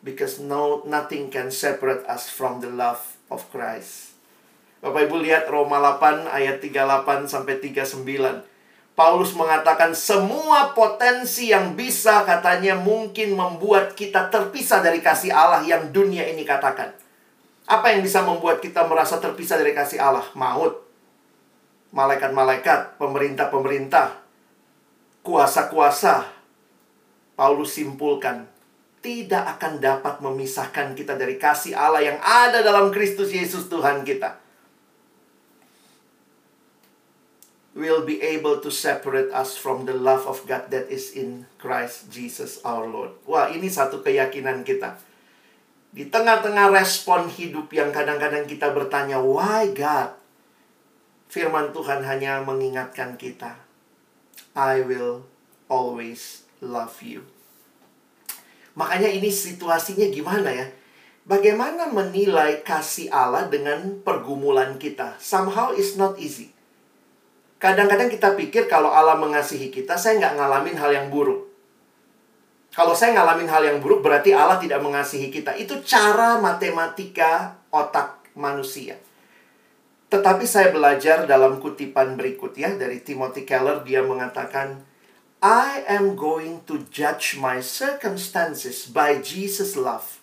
because 0.05 0.39
no 0.39 0.85
nothing 0.85 1.33
can 1.33 1.49
separate 1.49 2.05
us 2.05 2.29
from 2.29 2.61
the 2.61 2.69
love 2.69 3.17
of 3.33 3.41
Christ. 3.49 4.13
Bapak 4.85 5.09
Ibu 5.09 5.25
lihat 5.25 5.49
Roma 5.49 5.81
8 5.81 6.29
ayat 6.29 6.61
38 6.61 7.25
sampai 7.25 7.57
39. 7.57 8.05
Paulus 8.95 9.35
mengatakan 9.35 9.97
semua 9.97 10.77
potensi 10.77 11.51
yang 11.51 11.75
bisa 11.75 12.23
katanya 12.23 12.79
mungkin 12.79 13.35
membuat 13.35 13.97
kita 13.97 14.29
terpisah 14.29 14.85
dari 14.85 15.01
kasih 15.03 15.35
Allah 15.35 15.65
yang 15.65 15.91
dunia 15.91 16.29
ini 16.29 16.45
katakan. 16.47 16.95
Apa 17.65 17.97
yang 17.97 18.05
bisa 18.05 18.21
membuat 18.21 18.61
kita 18.61 18.85
merasa 18.85 19.19
terpisah 19.19 19.57
dari 19.57 19.73
kasih 19.73 19.99
Allah? 19.99 20.29
Maut. 20.37 20.85
Malaikat-malaikat, 21.97 23.01
pemerintah-pemerintah, 23.01 24.21
kuasa-kuasa. 25.25 26.29
Paulus 27.35 27.75
simpulkan, 27.75 28.47
tidak 29.03 29.59
akan 29.59 29.83
dapat 29.83 30.23
memisahkan 30.23 30.95
kita 30.95 31.19
dari 31.19 31.35
kasih 31.35 31.75
Allah 31.75 32.05
yang 32.05 32.19
ada 32.23 32.63
dalam 32.63 32.95
Kristus 32.95 33.35
Yesus 33.35 33.67
Tuhan 33.67 34.07
kita. 34.07 34.45
will 37.75 38.07
be 38.07 38.23
able 38.23 38.63
to 38.63 38.71
separate 38.71 39.29
us 39.35 39.59
from 39.59 39.83
the 39.85 39.93
love 39.93 40.25
of 40.31 40.47
God 40.47 40.71
that 40.71 40.87
is 40.87 41.11
in 41.13 41.51
Christ 41.59 42.09
Jesus 42.09 42.63
our 42.63 42.87
Lord. 42.87 43.19
Wah, 43.27 43.51
ini 43.51 43.67
satu 43.67 44.01
keyakinan 44.01 44.63
kita. 44.63 44.95
Di 45.91 46.07
tengah-tengah 46.07 46.71
respon 46.71 47.27
hidup 47.27 47.71
yang 47.75 47.91
kadang-kadang 47.91 48.47
kita 48.47 48.71
bertanya, 48.71 49.19
"Why 49.19 49.75
God?" 49.75 50.15
Firman 51.31 51.75
Tuhan 51.75 52.07
hanya 52.07 52.43
mengingatkan 52.47 53.19
kita, 53.19 53.59
"I 54.57 54.81
will 54.87 55.27
always 55.69 56.49
love 56.65 56.99
you." 57.05 57.27
Makanya 58.75 59.11
ini 59.11 59.31
situasinya 59.31 60.11
gimana 60.11 60.51
ya? 60.51 60.67
Bagaimana 61.25 61.89
menilai 61.89 62.61
kasih 62.67 63.09
Allah 63.09 63.49
dengan 63.49 64.03
pergumulan 64.05 64.77
kita? 64.77 65.17
Somehow 65.17 65.73
it's 65.73 65.97
not 65.97 66.21
easy. 66.21 66.53
Kadang-kadang 67.57 68.13
kita 68.13 68.37
pikir 68.37 68.69
kalau 68.69 68.93
Allah 68.93 69.17
mengasihi 69.17 69.73
kita, 69.73 69.97
saya 69.97 70.21
nggak 70.21 70.37
ngalamin 70.37 70.77
hal 70.77 70.91
yang 70.93 71.09
buruk. 71.09 71.49
Kalau 72.75 72.93
saya 72.93 73.17
ngalamin 73.17 73.49
hal 73.49 73.63
yang 73.65 73.79
buruk, 73.81 74.05
berarti 74.05 74.37
Allah 74.37 74.61
tidak 74.61 74.85
mengasihi 74.85 75.33
kita. 75.33 75.57
Itu 75.57 75.81
cara 75.87 76.37
matematika 76.43 77.57
otak 77.73 78.21
manusia. 78.37 79.01
Tetapi 80.15 80.47
saya 80.47 80.71
belajar 80.71 81.27
dalam 81.27 81.59
kutipan 81.59 82.15
berikut 82.15 82.55
ya, 82.55 82.71
dari 82.79 83.03
Timothy 83.03 83.43
Keller, 83.43 83.83
dia 83.83 83.99
mengatakan, 83.99 84.87
I 85.43 85.83
am 85.91 86.15
going 86.15 86.63
to 86.71 86.87
judge 86.87 87.35
my 87.35 87.59
circumstances 87.59 88.87
by 88.87 89.19
Jesus' 89.19 89.75
love. 89.75 90.23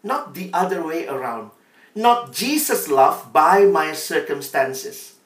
Not 0.00 0.32
the 0.32 0.48
other 0.56 0.80
way 0.80 1.04
around. 1.04 1.52
Not 1.92 2.32
Jesus' 2.32 2.88
love 2.88 3.28
by 3.28 3.68
my 3.68 3.92
circumstances. 3.92 5.20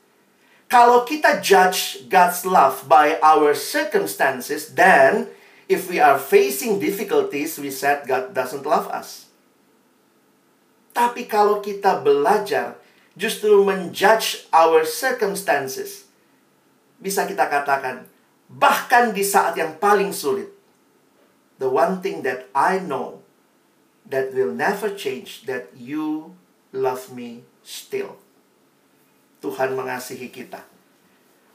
Kalau 0.67 1.07
kita 1.07 1.39
judge 1.39 2.11
God's 2.11 2.43
love 2.43 2.91
by 2.91 3.15
our 3.23 3.55
circumstances, 3.55 4.75
then 4.75 5.31
if 5.71 5.87
we 5.87 6.03
are 6.03 6.19
facing 6.19 6.83
difficulties, 6.83 7.63
we 7.63 7.71
said 7.71 8.11
God 8.11 8.35
doesn't 8.35 8.67
love 8.67 8.91
us. 8.91 9.31
Tapi 10.99 11.31
kalau 11.31 11.63
kita 11.63 12.03
belajar 12.03 12.80
justru 13.21 13.61
menjudge 13.61 14.49
our 14.49 14.89
circumstances, 14.89 16.09
bisa 16.97 17.29
kita 17.29 17.45
katakan, 17.53 18.09
bahkan 18.49 19.13
di 19.13 19.21
saat 19.21 19.53
yang 19.61 19.77
paling 19.77 20.17
sulit, 20.17 20.49
the 21.61 21.69
one 21.69 22.01
thing 22.01 22.25
that 22.25 22.49
I 22.57 22.81
know 22.81 23.21
that 24.09 24.33
will 24.33 24.57
never 24.57 24.89
change, 24.89 25.45
that 25.45 25.69
you 25.77 26.33
love 26.73 27.13
me 27.13 27.45
still. 27.61 28.17
Tuhan 29.45 29.77
mengasihi 29.77 30.33
kita. 30.33 30.65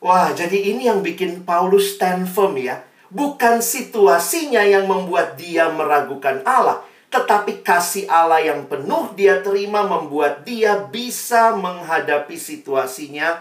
Wah, 0.05 0.33
jadi 0.37 0.73
ini 0.73 0.85
yang 0.85 1.01
bikin 1.01 1.41
Paulus 1.45 1.97
stand 1.97 2.29
firm 2.29 2.57
ya. 2.61 2.85
Bukan 3.09 3.61
situasinya 3.61 4.61
yang 4.65 4.85
membuat 4.85 5.37
dia 5.37 5.69
meragukan 5.69 6.41
Allah, 6.45 6.81
tetapi 7.15 7.63
kasih 7.63 8.11
Allah 8.11 8.43
yang 8.43 8.67
penuh 8.67 9.15
dia 9.15 9.39
terima 9.39 9.87
membuat 9.87 10.43
dia 10.43 10.83
bisa 10.83 11.55
menghadapi 11.55 12.35
situasinya. 12.35 13.39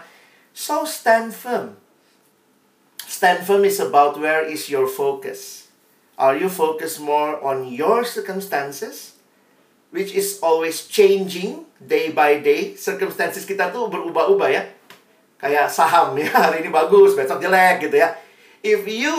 So 0.55 0.87
stand 0.87 1.35
firm. 1.35 1.75
Stand 3.03 3.43
firm 3.43 3.67
is 3.67 3.83
about 3.83 4.15
where 4.15 4.47
is 4.47 4.71
your 4.71 4.87
focus. 4.87 5.67
Are 6.15 6.39
you 6.39 6.47
focused 6.47 7.03
more 7.03 7.35
on 7.43 7.67
your 7.67 8.07
circumstances? 8.07 9.15
which 9.95 10.11
is 10.11 10.43
always 10.43 10.91
changing 10.91 11.63
day 11.79 12.11
by 12.11 12.43
day. 12.43 12.75
Circumstances 12.75 13.47
kita 13.47 13.71
tuh 13.71 13.87
berubah-ubah 13.87 14.51
ya. 14.51 14.67
Kayak 15.39 15.71
saham 15.71 16.19
ya, 16.19 16.27
hari 16.51 16.67
ini 16.67 16.69
bagus, 16.71 17.15
besok 17.15 17.39
jelek 17.39 17.87
gitu 17.87 18.03
ya. 18.03 18.11
If 18.59 18.83
you 18.83 19.15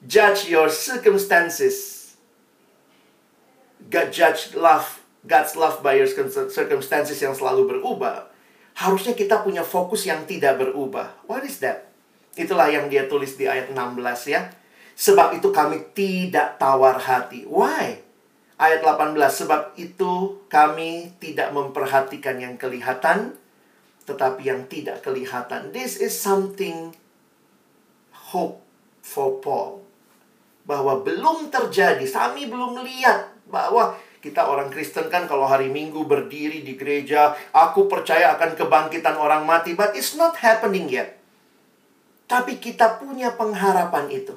judge 0.00 0.48
your 0.48 0.72
circumstances, 0.72 1.95
God 3.86 4.08
judge 4.10 4.58
love, 4.58 4.98
God's 5.22 5.54
love 5.54 5.78
by 5.82 5.94
your 5.94 6.10
circumstances 6.50 7.18
yang 7.22 7.34
selalu 7.34 7.78
berubah, 7.78 8.26
harusnya 8.76 9.14
kita 9.14 9.46
punya 9.46 9.62
fokus 9.62 10.04
yang 10.04 10.26
tidak 10.26 10.58
berubah. 10.58 11.14
What 11.30 11.46
is 11.46 11.62
that? 11.62 11.86
Itulah 12.36 12.68
yang 12.68 12.90
dia 12.92 13.06
tulis 13.06 13.38
di 13.38 13.46
ayat 13.48 13.72
16 13.72 14.02
ya. 14.28 14.50
Sebab 14.96 15.36
itu 15.36 15.52
kami 15.52 15.92
tidak 15.92 16.56
tawar 16.56 16.98
hati. 17.00 17.44
Why? 17.48 18.00
Ayat 18.56 18.80
18, 18.80 19.12
sebab 19.44 19.76
itu 19.76 20.40
kami 20.48 21.12
tidak 21.20 21.52
memperhatikan 21.52 22.40
yang 22.40 22.56
kelihatan, 22.56 23.36
tetapi 24.08 24.48
yang 24.48 24.64
tidak 24.64 25.04
kelihatan. 25.04 25.76
This 25.76 26.00
is 26.00 26.16
something 26.16 26.96
hope 28.32 28.64
for 29.04 29.36
Paul. 29.44 29.84
Bahwa 30.64 31.04
belum 31.04 31.52
terjadi, 31.52 32.08
kami 32.08 32.48
belum 32.48 32.80
lihat 32.80 33.35
bahwa 33.46 33.98
kita 34.22 34.42
orang 34.46 34.68
Kristen 34.74 35.06
kan 35.06 35.30
kalau 35.30 35.46
hari 35.46 35.70
Minggu 35.70 36.02
berdiri 36.02 36.66
di 36.66 36.74
gereja, 36.74 37.38
aku 37.54 37.86
percaya 37.86 38.34
akan 38.34 38.58
kebangkitan 38.58 39.14
orang 39.14 39.46
mati, 39.46 39.78
but 39.78 39.94
it's 39.94 40.18
not 40.18 40.34
happening 40.42 40.90
yet. 40.90 41.14
Tapi 42.26 42.58
kita 42.58 42.98
punya 42.98 43.38
pengharapan 43.38 44.10
itu. 44.10 44.34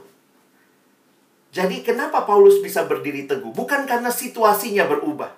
Jadi 1.50 1.82
kenapa 1.82 2.30
Paulus 2.30 2.62
bisa 2.62 2.86
berdiri 2.86 3.26
teguh? 3.26 3.50
Bukan 3.50 3.90
karena 3.90 4.14
situasinya 4.14 4.86
berubah. 4.86 5.34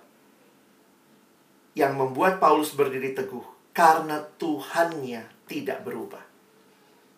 Yang 1.72 1.94
membuat 1.96 2.44
Paulus 2.44 2.76
berdiri 2.76 3.16
teguh 3.16 3.48
karena 3.72 4.28
Tuhannya 4.36 5.24
tidak 5.48 5.88
berubah. 5.88 6.20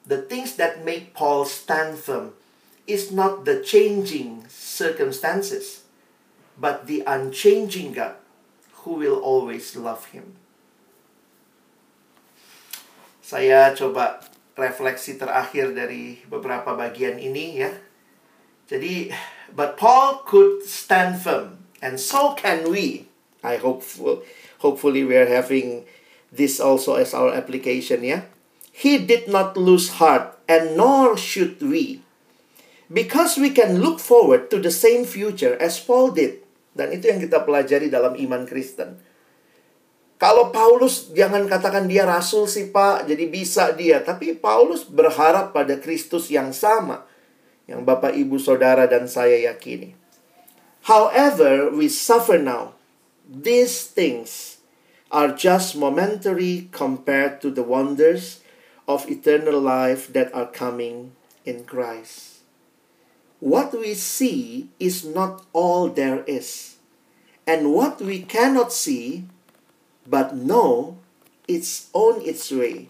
The 0.05 0.21
things 0.29 0.59
that 0.61 0.85
make 0.85 1.17
Paul 1.17 1.49
stand 1.49 1.97
firm 1.97 2.37
is 2.85 3.09
not 3.09 3.47
the 3.47 3.63
changing 3.63 4.45
circumstances, 4.51 5.82
but 6.59 6.85
the 6.85 7.03
unchanging 7.05 7.93
God 7.93 8.19
who 8.83 8.99
will 8.99 9.17
always 9.19 9.75
love 9.75 10.11
him. 10.11 10.35
Saya 13.23 13.71
coba 13.73 14.19
refleksi 14.53 15.17
terakhir 15.17 15.73
dari 15.73 16.21
beberapa 16.29 16.75
bagian 16.75 17.17
ini 17.17 17.63
ya 17.63 17.71
jadi, 18.73 19.11
but 19.53 19.75
Paul 19.75 20.23
could 20.23 20.63
stand 20.63 21.19
firm, 21.19 21.67
and 21.83 21.99
so 21.99 22.33
can 22.33 22.71
we. 22.71 23.11
I 23.43 23.59
hope, 23.59 23.83
hopefully, 24.59 25.03
we 25.03 25.19
are 25.19 25.27
having 25.27 25.83
this 26.31 26.59
also 26.59 26.95
as 26.95 27.13
our 27.13 27.35
application, 27.35 28.03
yeah. 28.03 28.31
He 28.71 28.97
did 28.97 29.27
not 29.27 29.59
lose 29.59 29.99
heart, 29.99 30.39
and 30.47 30.79
nor 30.79 31.17
should 31.19 31.61
we, 31.61 32.01
because 32.87 33.37
we 33.37 33.51
can 33.51 33.83
look 33.83 33.99
forward 33.99 34.49
to 34.49 34.57
the 34.57 34.71
same 34.71 35.03
future 35.03 35.59
as 35.59 35.77
Paul 35.79 36.15
did. 36.15 36.41
Dan 36.73 36.89
itu 36.93 37.09
yang 37.09 37.21
kita 37.21 37.45
pelajari 37.45 37.87
dalam 37.87 38.17
iman 38.17 38.43
Kristen. 38.49 38.97
Kalau 40.17 40.49
Paulus 40.49 41.13
jangan 41.13 41.45
katakan 41.45 41.85
dia 41.85 42.05
rasul 42.05 42.49
sih 42.49 42.73
Pak, 42.73 43.05
jadi 43.05 43.25
bisa 43.29 43.73
dia. 43.73 44.01
Tapi 44.01 44.33
Paulus 44.37 44.85
berharap 44.85 45.53
pada 45.53 45.77
Kristus 45.77 46.33
yang 46.33 46.51
sama 46.55 47.05
yang 47.67 47.87
Bapak, 47.87 48.11
Ibu, 48.11 48.39
Saudara, 48.39 48.87
dan 48.87 49.07
saya 49.07 49.39
yakini. 49.39 49.95
However, 50.83 51.71
we 51.71 51.87
suffer 51.87 52.35
now. 52.35 52.75
These 53.23 53.87
things 53.87 54.59
are 55.07 55.31
just 55.31 55.79
momentary 55.79 56.67
compared 56.75 57.39
to 57.39 57.47
the 57.47 57.63
wonders 57.63 58.43
of 58.83 59.07
eternal 59.07 59.63
life 59.63 60.11
that 60.11 60.27
are 60.35 60.49
coming 60.51 61.15
in 61.47 61.63
Christ. 61.63 62.32
What 63.43 63.75
we 63.75 63.91
see 63.91 64.71
is 64.79 65.03
not 65.03 65.43
all 65.51 65.91
there 65.91 66.23
is, 66.23 66.79
and 67.43 67.75
what 67.75 67.99
we 67.99 68.23
cannot 68.23 68.71
see 68.71 69.27
but 70.07 70.31
know 70.31 71.03
its 71.43 71.91
own 71.91 72.23
its 72.23 72.47
way 72.55 72.87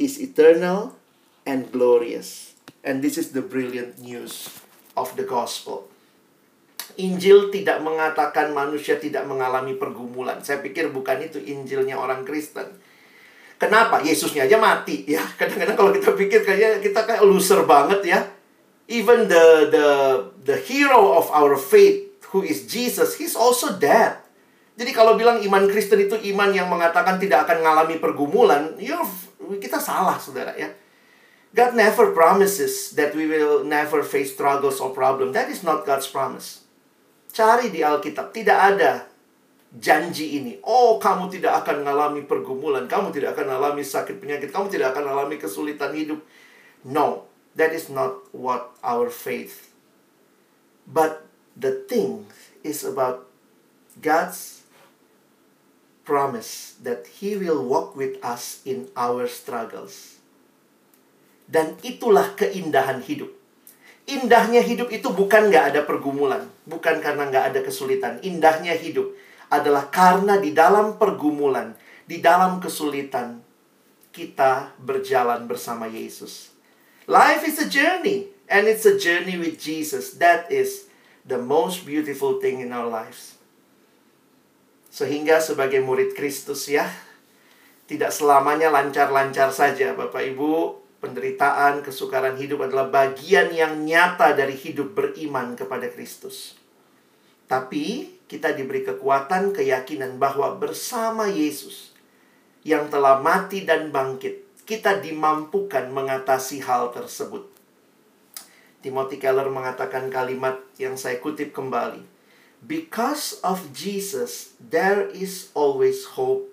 is 0.00 0.16
eternal 0.16 0.96
and 1.44 1.68
glorious. 1.68 2.56
And 2.80 3.04
this 3.04 3.20
is 3.20 3.36
the 3.36 3.44
brilliant 3.44 4.00
news 4.00 4.48
of 4.96 5.12
the 5.20 5.28
gospel. 5.28 5.92
Injil 6.96 7.52
tidak 7.52 7.84
mengatakan 7.84 8.56
manusia 8.56 8.96
tidak 8.96 9.28
mengalami 9.28 9.76
pergumulan. 9.76 10.40
Saya 10.40 10.64
pikir 10.64 10.88
bukan 10.88 11.20
itu 11.20 11.36
Injilnya 11.36 12.00
orang 12.00 12.24
Kristen. 12.24 12.72
Kenapa? 13.60 14.00
Yesusnya 14.00 14.48
aja 14.48 14.56
mati 14.56 15.04
ya. 15.04 15.20
Kadang-kadang 15.40 15.76
kalau 15.76 15.92
kita 15.92 16.16
pikir 16.16 16.40
kayaknya 16.48 16.80
kita 16.80 17.04
kayak 17.04 17.20
loser 17.28 17.60
banget 17.68 18.00
ya. 18.08 18.20
Even 18.86 19.26
the 19.26 19.66
the 19.66 19.88
the 20.46 20.56
hero 20.62 21.18
of 21.18 21.26
our 21.34 21.58
faith 21.58 22.06
who 22.30 22.46
is 22.46 22.70
Jesus, 22.70 23.18
he's 23.18 23.34
also 23.34 23.74
dead. 23.74 24.22
Jadi 24.76 24.92
kalau 24.92 25.16
bilang 25.16 25.40
iman 25.40 25.64
Kristen 25.72 26.04
itu 26.04 26.20
iman 26.36 26.52
yang 26.52 26.68
mengatakan 26.68 27.16
tidak 27.16 27.48
akan 27.48 27.64
mengalami 27.64 27.96
pergumulan, 27.96 28.76
ya 28.76 29.00
kita 29.58 29.80
salah 29.80 30.20
saudara 30.20 30.52
ya. 30.54 30.70
God 31.56 31.72
never 31.72 32.12
promises 32.12 32.92
that 33.00 33.16
we 33.16 33.24
will 33.24 33.64
never 33.64 34.04
face 34.04 34.36
struggles 34.36 34.76
or 34.76 34.92
problem. 34.92 35.32
That 35.32 35.48
is 35.48 35.64
not 35.64 35.88
God's 35.88 36.04
promise. 36.04 36.68
Cari 37.32 37.72
di 37.72 37.80
Alkitab, 37.80 38.36
tidak 38.36 38.58
ada 38.76 39.08
janji 39.72 40.36
ini. 40.36 40.60
Oh, 40.60 41.00
kamu 41.00 41.32
tidak 41.32 41.64
akan 41.64 41.80
mengalami 41.80 42.28
pergumulan, 42.28 42.84
kamu 42.84 43.08
tidak 43.12 43.32
akan 43.36 43.56
mengalami 43.56 43.80
sakit 43.80 44.20
penyakit, 44.20 44.52
kamu 44.52 44.68
tidak 44.68 44.92
akan 44.92 45.08
mengalami 45.08 45.36
kesulitan 45.40 45.96
hidup. 45.96 46.20
No, 46.84 47.24
that 47.56 47.72
is 47.72 47.88
not 47.88 48.20
what 48.30 48.76
our 48.84 49.08
faith. 49.08 49.72
But 50.86 51.26
the 51.56 51.82
thing 51.88 52.28
is 52.62 52.84
about 52.84 53.26
God's 53.98 54.62
promise 56.06 56.78
that 56.84 57.08
He 57.18 57.34
will 57.34 57.64
walk 57.64 57.96
with 57.98 58.20
us 58.22 58.62
in 58.62 58.92
our 58.94 59.26
struggles. 59.26 60.20
Dan 61.50 61.80
itulah 61.82 62.36
keindahan 62.38 63.02
hidup. 63.02 63.32
Indahnya 64.06 64.62
hidup 64.62 64.94
itu 64.94 65.10
bukan 65.10 65.50
nggak 65.50 65.74
ada 65.74 65.80
pergumulan. 65.82 66.46
Bukan 66.62 67.02
karena 67.02 67.26
nggak 67.26 67.44
ada 67.50 67.60
kesulitan. 67.66 68.22
Indahnya 68.22 68.78
hidup 68.78 69.10
adalah 69.50 69.90
karena 69.90 70.38
di 70.38 70.54
dalam 70.54 70.94
pergumulan, 70.94 71.74
di 72.06 72.22
dalam 72.22 72.62
kesulitan, 72.62 73.42
kita 74.14 74.78
berjalan 74.78 75.50
bersama 75.50 75.90
Yesus. 75.90 76.55
Life 77.06 77.46
is 77.46 77.62
a 77.62 77.70
journey. 77.70 78.34
And 78.46 78.70
it's 78.70 78.86
a 78.86 78.94
journey 78.94 79.34
with 79.38 79.58
Jesus. 79.58 80.18
That 80.22 80.50
is 80.50 80.86
the 81.26 81.38
most 81.38 81.82
beautiful 81.82 82.38
thing 82.38 82.62
in 82.62 82.70
our 82.70 82.86
lives. 82.86 83.34
Sehingga 84.90 85.42
sebagai 85.42 85.82
murid 85.82 86.14
Kristus 86.14 86.70
ya, 86.70 86.86
tidak 87.90 88.14
selamanya 88.14 88.70
lancar-lancar 88.70 89.50
saja 89.50 89.92
Bapak 89.98 90.22
Ibu 90.24 90.78
penderitaan, 91.02 91.84
kesukaran 91.84 92.38
hidup 92.40 92.64
adalah 92.64 92.88
bagian 92.88 93.52
yang 93.52 93.82
nyata 93.84 94.32
dari 94.32 94.56
hidup 94.56 94.96
beriman 94.96 95.58
kepada 95.58 95.90
Kristus. 95.92 96.56
Tapi 97.46 98.16
kita 98.26 98.56
diberi 98.56 98.82
kekuatan, 98.82 99.54
keyakinan 99.54 100.18
bahwa 100.18 100.56
bersama 100.56 101.28
Yesus 101.30 101.94
yang 102.66 102.90
telah 102.90 103.22
mati 103.22 103.62
dan 103.62 103.94
bangkit, 103.94 104.45
kita 104.66 104.98
dimampukan 104.98 105.88
mengatasi 105.94 106.58
hal 106.66 106.90
tersebut. 106.90 107.46
Timothy 108.82 109.22
Keller 109.22 109.46
mengatakan 109.46 110.10
kalimat 110.10 110.58
yang 110.76 110.98
saya 110.98 111.22
kutip 111.22 111.54
kembali. 111.54 112.02
Because 112.66 113.38
of 113.46 113.70
Jesus, 113.70 114.58
there 114.58 115.06
is 115.06 115.54
always 115.54 116.18
hope, 116.18 116.50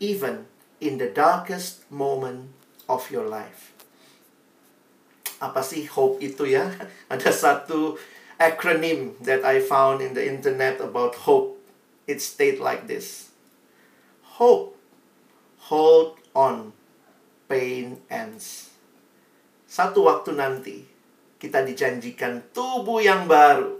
even 0.00 0.48
in 0.80 0.96
the 0.96 1.12
darkest 1.12 1.84
moment 1.92 2.48
of 2.88 3.12
your 3.12 3.28
life. 3.28 3.76
Apa 5.40 5.60
sih 5.60 5.84
hope 5.84 6.24
itu 6.24 6.48
ya? 6.48 6.72
Ada 7.12 7.28
satu 7.28 8.00
acronym 8.40 9.20
that 9.20 9.44
I 9.44 9.60
found 9.60 10.00
in 10.00 10.16
the 10.16 10.24
internet 10.24 10.80
about 10.80 11.28
hope. 11.28 11.60
It 12.08 12.20
state 12.20 12.60
like 12.60 12.88
this. 12.88 13.32
Hope. 14.40 14.76
Hold 15.72 16.20
on. 16.36 16.76
Pain 17.54 18.02
ends. 18.10 18.74
Satu 19.62 20.10
waktu 20.10 20.34
nanti 20.34 20.82
kita 21.38 21.62
dijanjikan 21.62 22.50
tubuh 22.50 22.98
yang 22.98 23.30
baru. 23.30 23.78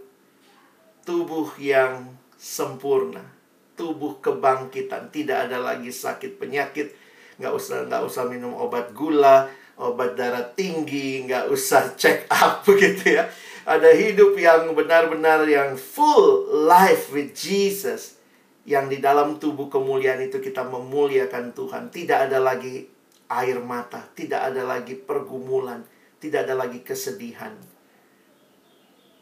Tubuh 1.03 1.59
yang 1.59 2.15
sempurna. 2.39 3.27
Tubuh 3.75 4.23
kebangkitan. 4.23 5.11
Tidak 5.11 5.51
ada 5.51 5.59
lagi 5.59 5.91
sakit 5.91 6.39
penyakit 6.39 6.95
nggak 7.35 7.51
usah 7.51 7.91
nggak 7.91 8.03
usah 8.07 8.31
minum 8.31 8.55
obat 8.55 8.95
gula 8.95 9.51
obat 9.75 10.15
darah 10.15 10.55
tinggi 10.55 11.27
nggak 11.27 11.51
usah 11.51 11.99
check 11.99 12.31
up 12.31 12.63
begitu 12.71 13.19
ya 13.19 13.27
ada 13.67 13.91
hidup 13.91 14.39
yang 14.39 14.71
benar-benar 14.71 15.43
yang 15.51 15.75
full 15.75 16.47
life 16.71 17.11
with 17.11 17.35
Jesus 17.35 18.23
yang 18.63 18.87
di 18.87 19.03
dalam 19.03 19.43
tubuh 19.43 19.67
kemuliaan 19.67 20.23
itu 20.23 20.39
kita 20.39 20.63
memuliakan 20.63 21.51
Tuhan 21.51 21.91
tidak 21.91 22.31
ada 22.31 22.39
lagi 22.39 22.94
air 23.29 23.61
mata 23.61 24.09
tidak 24.17 24.53
ada 24.53 24.63
lagi 24.65 24.97
pergumulan 24.97 25.85
tidak 26.19 26.49
ada 26.49 26.55
lagi 26.57 26.81
kesedihan 26.81 27.53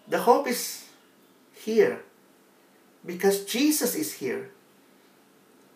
the 0.07 0.19
hope 0.23 0.47
is 0.47 0.87
here 1.67 2.03
because 3.03 3.43
Jesus 3.47 3.99
is 3.99 4.23
here 4.23 4.51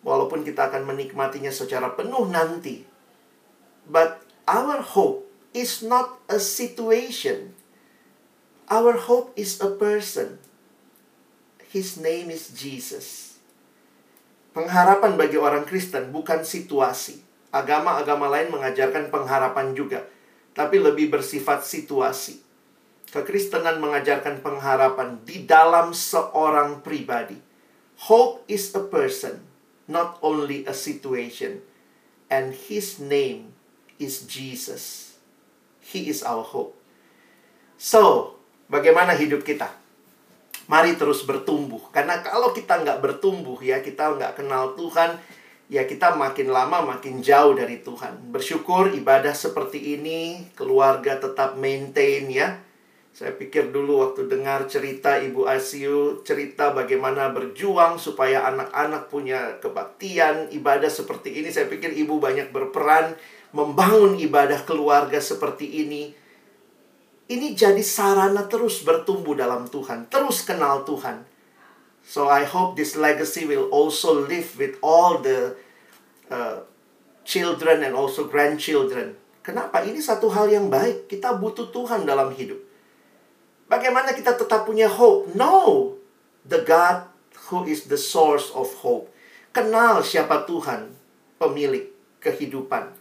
Walaupun 0.07 0.47
kita 0.47 0.71
akan 0.71 0.87
menikmatinya 0.87 1.51
secara 1.51 1.91
penuh 1.91 2.31
nanti. 2.31 2.87
But 3.91 4.23
our 4.47 4.79
hope 4.79 5.27
is 5.51 5.83
not 5.83 6.23
a 6.31 6.39
situation. 6.39 7.51
Our 8.71 8.95
hope 8.95 9.35
is 9.35 9.59
a 9.59 9.67
person. 9.67 10.39
His 11.67 11.99
name 11.99 12.31
is 12.31 12.55
Jesus. 12.55 13.35
Pengharapan 14.55 15.19
bagi 15.19 15.35
orang 15.35 15.67
Kristen 15.67 16.15
bukan 16.15 16.47
situasi. 16.47 17.26
Agama-agama 17.51 18.27
lain 18.27 18.51
mengajarkan 18.51 19.07
pengharapan 19.07 19.71
juga, 19.71 20.03
tapi 20.51 20.77
lebih 20.83 21.07
bersifat 21.07 21.63
situasi. 21.63 22.43
Kekristenan 23.07 23.79
mengajarkan 23.79 24.43
pengharapan 24.43 25.23
di 25.23 25.47
dalam 25.47 25.95
seorang 25.95 26.83
pribadi. 26.83 27.39
Hope 28.11 28.43
is 28.51 28.75
a 28.75 28.83
person 28.83 29.47
not 29.87 30.19
only 30.19 30.67
a 30.67 30.75
situation. 30.75 31.63
And 32.27 32.51
his 32.51 32.99
name 32.99 33.55
is 33.97 34.27
Jesus. 34.27 35.15
He 35.79 36.11
is 36.11 36.21
our 36.21 36.43
hope. 36.43 36.75
So, 37.79 38.35
bagaimana 38.67 39.15
hidup 39.15 39.47
kita? 39.47 39.71
Mari 40.67 40.99
terus 40.99 41.23
bertumbuh. 41.23 41.79
Karena 41.95 42.19
kalau 42.19 42.51
kita 42.51 42.83
nggak 42.83 42.99
bertumbuh 42.99 43.55
ya, 43.63 43.79
kita 43.79 44.11
nggak 44.19 44.43
kenal 44.43 44.75
Tuhan, 44.75 45.15
ya 45.67 45.83
kita 45.83 46.15
makin 46.15 46.51
lama 46.51 46.83
makin 46.83 47.19
jauh 47.19 47.55
dari 47.55 47.83
Tuhan. 47.83 48.31
Bersyukur 48.31 48.95
ibadah 48.95 49.35
seperti 49.35 49.99
ini, 49.99 50.47
keluarga 50.55 51.19
tetap 51.19 51.59
maintain 51.59 52.27
ya 52.31 52.67
saya 53.17 53.33
pikir 53.33 53.73
dulu 53.73 54.05
waktu 54.05 54.29
dengar 54.29 54.69
cerita 54.69 55.17
Ibu 55.17 55.49
Asiu, 55.49 56.21
cerita 56.21 56.69
bagaimana 56.69 57.33
berjuang 57.33 57.97
supaya 57.97 58.45
anak-anak 58.45 59.09
punya 59.09 59.57
kebaktian, 59.57 60.53
ibadah 60.53 60.85
seperti 60.85 61.41
ini. 61.41 61.49
Saya 61.49 61.65
pikir 61.65 61.97
Ibu 61.97 62.21
banyak 62.21 62.53
berperan 62.53 63.17
membangun 63.57 64.21
ibadah 64.21 64.61
keluarga 64.69 65.17
seperti 65.17 65.65
ini. 65.65 66.13
Ini 67.25 67.57
jadi 67.57 67.81
sarana 67.81 68.45
terus 68.45 68.85
bertumbuh 68.85 69.33
dalam 69.33 69.65
Tuhan, 69.65 70.13
terus 70.13 70.45
kenal 70.45 70.85
Tuhan. 70.85 71.25
So 72.07 72.31
I 72.31 72.47
hope 72.47 72.79
this 72.79 72.95
legacy 72.95 73.43
will 73.43 73.67
also 73.67 74.23
live 74.23 74.55
with 74.55 74.79
all 74.79 75.19
the 75.19 75.59
uh, 76.31 76.63
children 77.27 77.83
and 77.83 77.91
also 77.91 78.31
grandchildren. 78.31 79.19
Kenapa? 79.43 79.83
Ini 79.83 79.99
satu 79.99 80.31
hal 80.31 80.47
yang 80.47 80.71
baik. 80.71 81.11
Kita 81.11 81.35
butuh 81.35 81.67
Tuhan 81.75 82.07
dalam 82.07 82.31
hidup. 82.31 82.63
Bagaimana 83.67 84.15
kita 84.15 84.39
tetap 84.39 84.63
punya 84.63 84.87
hope? 84.87 85.35
No. 85.35 85.99
The 86.47 86.63
God 86.63 87.11
who 87.51 87.67
is 87.67 87.91
the 87.91 87.99
source 87.99 88.55
of 88.55 88.71
hope. 88.79 89.11
Kenal 89.51 89.99
siapa 89.99 90.47
Tuhan, 90.47 90.87
pemilik 91.35 91.91
kehidupan. 92.23 92.95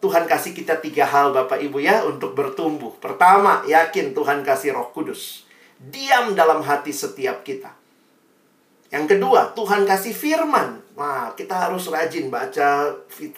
Tuhan 0.00 0.24
kasih 0.24 0.56
kita 0.56 0.80
tiga 0.80 1.04
hal 1.04 1.36
Bapak 1.36 1.60
Ibu 1.60 1.84
ya 1.84 2.04
untuk 2.08 2.32
bertumbuh. 2.32 2.96
Pertama, 2.96 3.64
yakin 3.68 4.16
Tuhan 4.16 4.40
kasih 4.40 4.72
roh 4.72 4.88
kudus. 4.92 5.44
Diam 5.78 6.32
dalam 6.32 6.62
hati 6.62 6.94
setiap 6.94 7.42
kita. 7.42 7.72
Yang 8.94 9.16
kedua, 9.18 9.50
Tuhan 9.58 9.82
kasih 9.82 10.14
firman. 10.14 10.78
Nah, 10.94 11.34
kita 11.34 11.66
harus 11.66 11.90
rajin 11.90 12.30
baca 12.30 12.94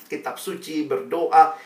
kitab 0.09 0.37
suci, 0.37 0.85
berdoa. 0.85 1.57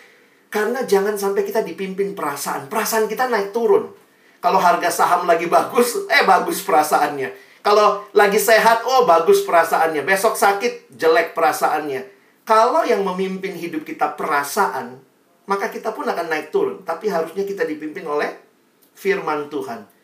Karena 0.46 0.86
jangan 0.86 1.18
sampai 1.18 1.42
kita 1.42 1.66
dipimpin 1.66 2.14
perasaan. 2.14 2.70
Perasaan 2.70 3.10
kita 3.10 3.26
naik 3.26 3.50
turun. 3.50 3.90
Kalau 4.38 4.62
harga 4.62 4.88
saham 4.88 5.26
lagi 5.26 5.50
bagus, 5.50 6.06
eh 6.08 6.22
bagus 6.24 6.62
perasaannya. 6.62 7.50
Kalau 7.60 8.08
lagi 8.16 8.40
sehat, 8.40 8.86
oh 8.88 9.04
bagus 9.04 9.44
perasaannya. 9.44 10.00
Besok 10.06 10.32
sakit, 10.38 10.96
jelek 10.96 11.36
perasaannya. 11.36 12.02
Kalau 12.48 12.82
yang 12.88 13.04
memimpin 13.04 13.52
hidup 13.52 13.84
kita 13.84 14.16
perasaan, 14.16 14.96
maka 15.44 15.68
kita 15.68 15.92
pun 15.92 16.08
akan 16.08 16.26
naik 16.30 16.48
turun. 16.48 16.80
Tapi 16.86 17.12
harusnya 17.12 17.44
kita 17.44 17.68
dipimpin 17.68 18.06
oleh 18.06 18.32
firman 18.96 19.52
Tuhan. 19.52 19.99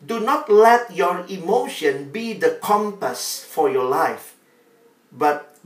Do 0.00 0.16
not 0.16 0.48
let 0.48 0.96
your 0.96 1.28
emotion 1.28 2.08
be 2.08 2.32
the 2.32 2.56
compass 2.64 3.44
for 3.44 3.68
your 3.68 3.84
life, 3.84 4.32
but 5.12 5.60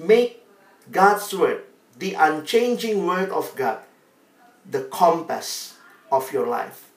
make 0.00 0.40
God's 0.88 1.28
word, 1.36 1.60
the 1.92 2.16
unchanging 2.16 3.04
word 3.04 3.28
of 3.28 3.52
God, 3.52 3.84
the 4.64 4.88
compass 4.88 5.76
of 6.08 6.32
your 6.32 6.48
life. 6.48 6.88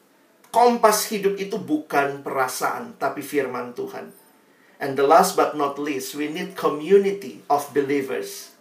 Kompas 0.55 1.11
hidup 1.11 1.35
itu 1.35 1.59
bukan 1.59 2.23
perasaan, 2.23 2.95
tapi 2.95 3.19
firman 3.19 3.75
Tuhan. 3.75 4.15
And 4.79 4.95
the 4.95 5.03
last 5.03 5.35
but 5.35 5.59
not 5.59 5.75
least, 5.75 6.15
we 6.15 6.31
need 6.31 6.55
community 6.55 7.43
of 7.51 7.67
believers 7.75 8.55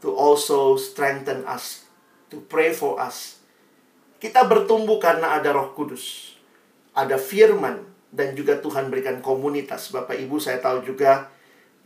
to 0.00 0.16
also 0.16 0.80
strengthen 0.80 1.44
us, 1.44 1.84
to 2.32 2.40
pray 2.48 2.72
for 2.72 2.96
us. 2.96 3.36
Kita 4.16 4.48
bertumbuh 4.48 4.96
karena 4.96 5.36
ada 5.36 5.52
Roh 5.52 5.76
Kudus 5.76 6.29
ada 6.94 7.16
firman 7.16 7.86
dan 8.10 8.34
juga 8.34 8.58
Tuhan 8.58 8.90
berikan 8.90 9.22
komunitas. 9.22 9.94
Bapak 9.94 10.18
Ibu 10.18 10.42
saya 10.42 10.58
tahu 10.58 10.82
juga 10.82 11.30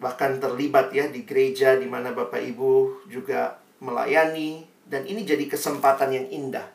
bahkan 0.01 0.41
terlibat 0.43 0.91
ya 0.91 1.07
di 1.07 1.23
gereja 1.23 1.77
di 1.79 1.87
mana 1.87 2.11
Bapak 2.11 2.41
Ibu 2.41 3.05
juga 3.07 3.61
melayani 3.79 4.65
dan 4.89 5.05
ini 5.05 5.25
jadi 5.25 5.49
kesempatan 5.49 6.13
yang 6.13 6.27
indah 6.29 6.67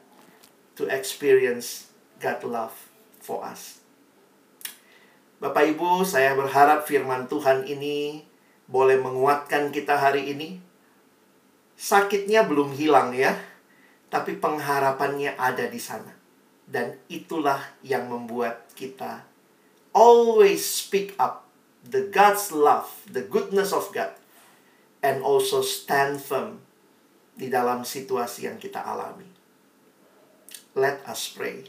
to 0.78 0.88
experience 0.88 1.90
God 2.18 2.42
love 2.46 2.76
for 3.20 3.44
us. 3.44 3.80
Bapak 5.40 5.72
Ibu, 5.72 6.04
saya 6.04 6.36
berharap 6.36 6.84
firman 6.84 7.32
Tuhan 7.32 7.64
ini 7.64 8.28
boleh 8.68 9.00
menguatkan 9.00 9.72
kita 9.72 9.96
hari 9.96 10.36
ini. 10.36 10.60
Sakitnya 11.80 12.44
belum 12.44 12.76
hilang 12.76 13.16
ya, 13.16 13.40
tapi 14.12 14.36
pengharapannya 14.36 15.40
ada 15.40 15.72
di 15.72 15.80
sana. 15.80 16.19
Dan 16.70 17.02
itulah 17.10 17.66
yang 17.82 18.06
membuat 18.14 18.70
kita 18.78 19.26
always 19.90 20.62
speak 20.62 21.18
up 21.18 21.50
the 21.82 22.06
God's 22.14 22.54
love, 22.54 22.90
the 23.10 23.26
goodness 23.26 23.74
of 23.74 23.90
God, 23.90 24.14
and 25.02 25.26
also 25.26 25.66
stand 25.66 26.22
firm 26.22 26.62
di 27.34 27.50
dalam 27.50 27.82
situasi 27.88 28.46
yang 28.46 28.62
kita 28.62 28.84
alami. 28.84 29.26
Let 30.78 31.02
us 31.10 31.32
pray. 31.34 31.66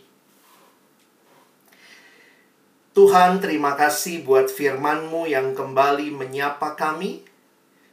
Tuhan, 2.91 3.39
terima 3.39 3.79
kasih 3.79 4.27
buat 4.27 4.51
firman-Mu 4.51 5.31
yang 5.31 5.55
kembali 5.55 6.11
menyapa 6.11 6.75
kami, 6.75 7.23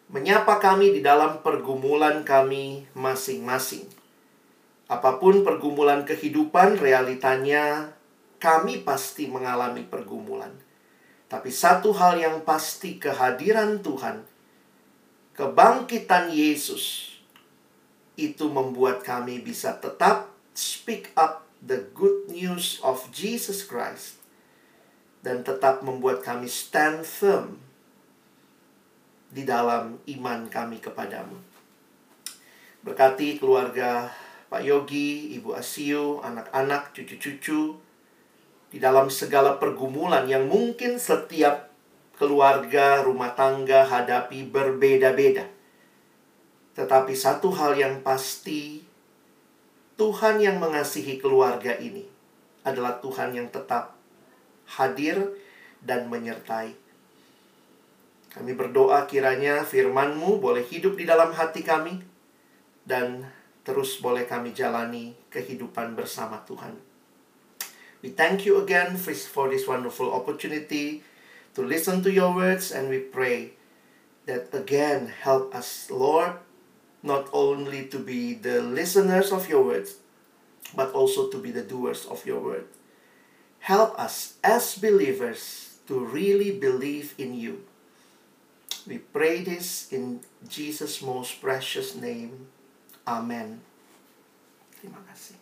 menyapa 0.09 0.57
kami 0.57 0.97
di 0.97 1.01
dalam 1.05 1.45
pergumulan 1.45 2.25
kami 2.25 2.89
masing-masing. 2.97 3.96
Apa 4.87 5.19
pun 5.19 5.43
pergumulan 5.43 6.07
kehidupan, 6.07 6.79
realitanya 6.79 7.91
kami 8.39 8.87
pasti 8.87 9.27
mengalami 9.27 9.83
pergumulan. 9.83 10.55
Tapi 11.27 11.51
satu 11.51 11.91
hal 11.91 12.15
yang 12.15 12.47
pasti 12.47 12.95
kehadiran 12.95 13.83
Tuhan, 13.83 14.23
kebangkitan 15.35 16.31
Yesus, 16.31 17.17
itu 18.15 18.47
membuat 18.47 19.03
kami 19.03 19.43
bisa 19.43 19.75
tetap 19.75 20.31
speak 20.55 21.11
up 21.19 21.43
the 21.61 21.83
good 21.91 22.31
news 22.31 22.79
of 22.79 23.03
Jesus 23.11 23.67
Christ 23.67 24.17
dan 25.21 25.43
tetap 25.43 25.83
membuat 25.83 26.23
kami 26.23 26.47
stand 26.47 27.03
firm 27.03 27.59
di 29.27 29.43
dalam 29.43 29.99
iman 29.99 30.47
kami 30.47 30.79
kepadamu. 30.79 31.35
Berkati 32.87 33.35
keluarga 33.35 34.07
Pak 34.47 34.63
Yogi, 34.63 35.35
Ibu 35.35 35.59
Asiu, 35.59 36.23
anak-anak, 36.23 36.95
cucu-cucu, 36.95 37.75
di 38.71 38.77
dalam 38.79 39.11
segala 39.11 39.59
pergumulan 39.59 40.23
yang 40.27 40.47
mungkin 40.47 40.95
setiap 40.95 41.67
keluarga, 42.15 43.03
rumah 43.03 43.35
tangga 43.35 43.83
hadapi 43.83 44.47
berbeda-beda. 44.47 45.47
Tetapi 46.79 47.13
satu 47.15 47.51
hal 47.51 47.75
yang 47.75 47.99
pasti, 48.03 48.83
Tuhan 49.99 50.39
yang 50.39 50.61
mengasihi 50.63 51.17
keluarga 51.17 51.75
ini 51.75 52.05
adalah 52.63 53.01
Tuhan 53.03 53.33
yang 53.35 53.49
tetap 53.51 53.97
hadir 54.79 55.35
dan 55.83 56.07
menyertai. 56.07 56.75
Kami 58.37 58.51
berdoa 58.53 59.09
kiranya 59.09 59.65
firman-Mu 59.65 60.37
boleh 60.37 60.61
hidup 60.61 60.93
di 60.99 61.09
dalam 61.09 61.33
hati 61.33 61.65
kami 61.65 61.97
dan 62.85 63.25
terus 63.67 63.99
boleh 63.99 64.23
kami 64.23 64.55
jalani 64.55 65.11
kehidupan 65.27 65.91
bersama 65.91 66.39
Tuhan. 66.47 66.79
We 67.99 68.15
thank 68.15 68.47
you 68.47 68.63
again 68.63 68.95
for 68.95 69.51
this 69.51 69.67
wonderful 69.67 70.07
opportunity 70.15 71.03
to 71.51 71.67
listen 71.67 71.99
to 72.07 72.11
your 72.13 72.31
words 72.31 72.71
and 72.71 72.87
we 72.87 73.03
pray 73.03 73.59
that 74.23 74.55
again 74.55 75.11
help 75.11 75.51
us, 75.51 75.91
Lord, 75.91 76.39
not 77.03 77.27
only 77.35 77.91
to 77.91 77.99
be 77.99 78.39
the 78.39 78.63
listeners 78.63 79.35
of 79.35 79.51
your 79.51 79.67
words, 79.67 79.99
but 80.71 80.95
also 80.95 81.27
to 81.27 81.35
be 81.35 81.51
the 81.51 81.67
doers 81.67 82.07
of 82.07 82.23
your 82.23 82.39
word. 82.39 82.71
Help 83.67 83.99
us 83.99 84.39
as 84.47 84.79
believers 84.79 85.75
to 85.91 85.99
really 85.99 86.55
believe 86.55 87.11
in 87.19 87.35
you. 87.35 87.67
We 88.87 89.03
pray 89.03 89.43
this 89.43 89.91
in 89.91 90.23
Jesus' 90.47 91.03
most 91.03 91.43
precious 91.43 91.91
name. 91.99 92.47
Amen. 93.07 93.63
Terima 94.83 94.99
kasih. 95.07 95.36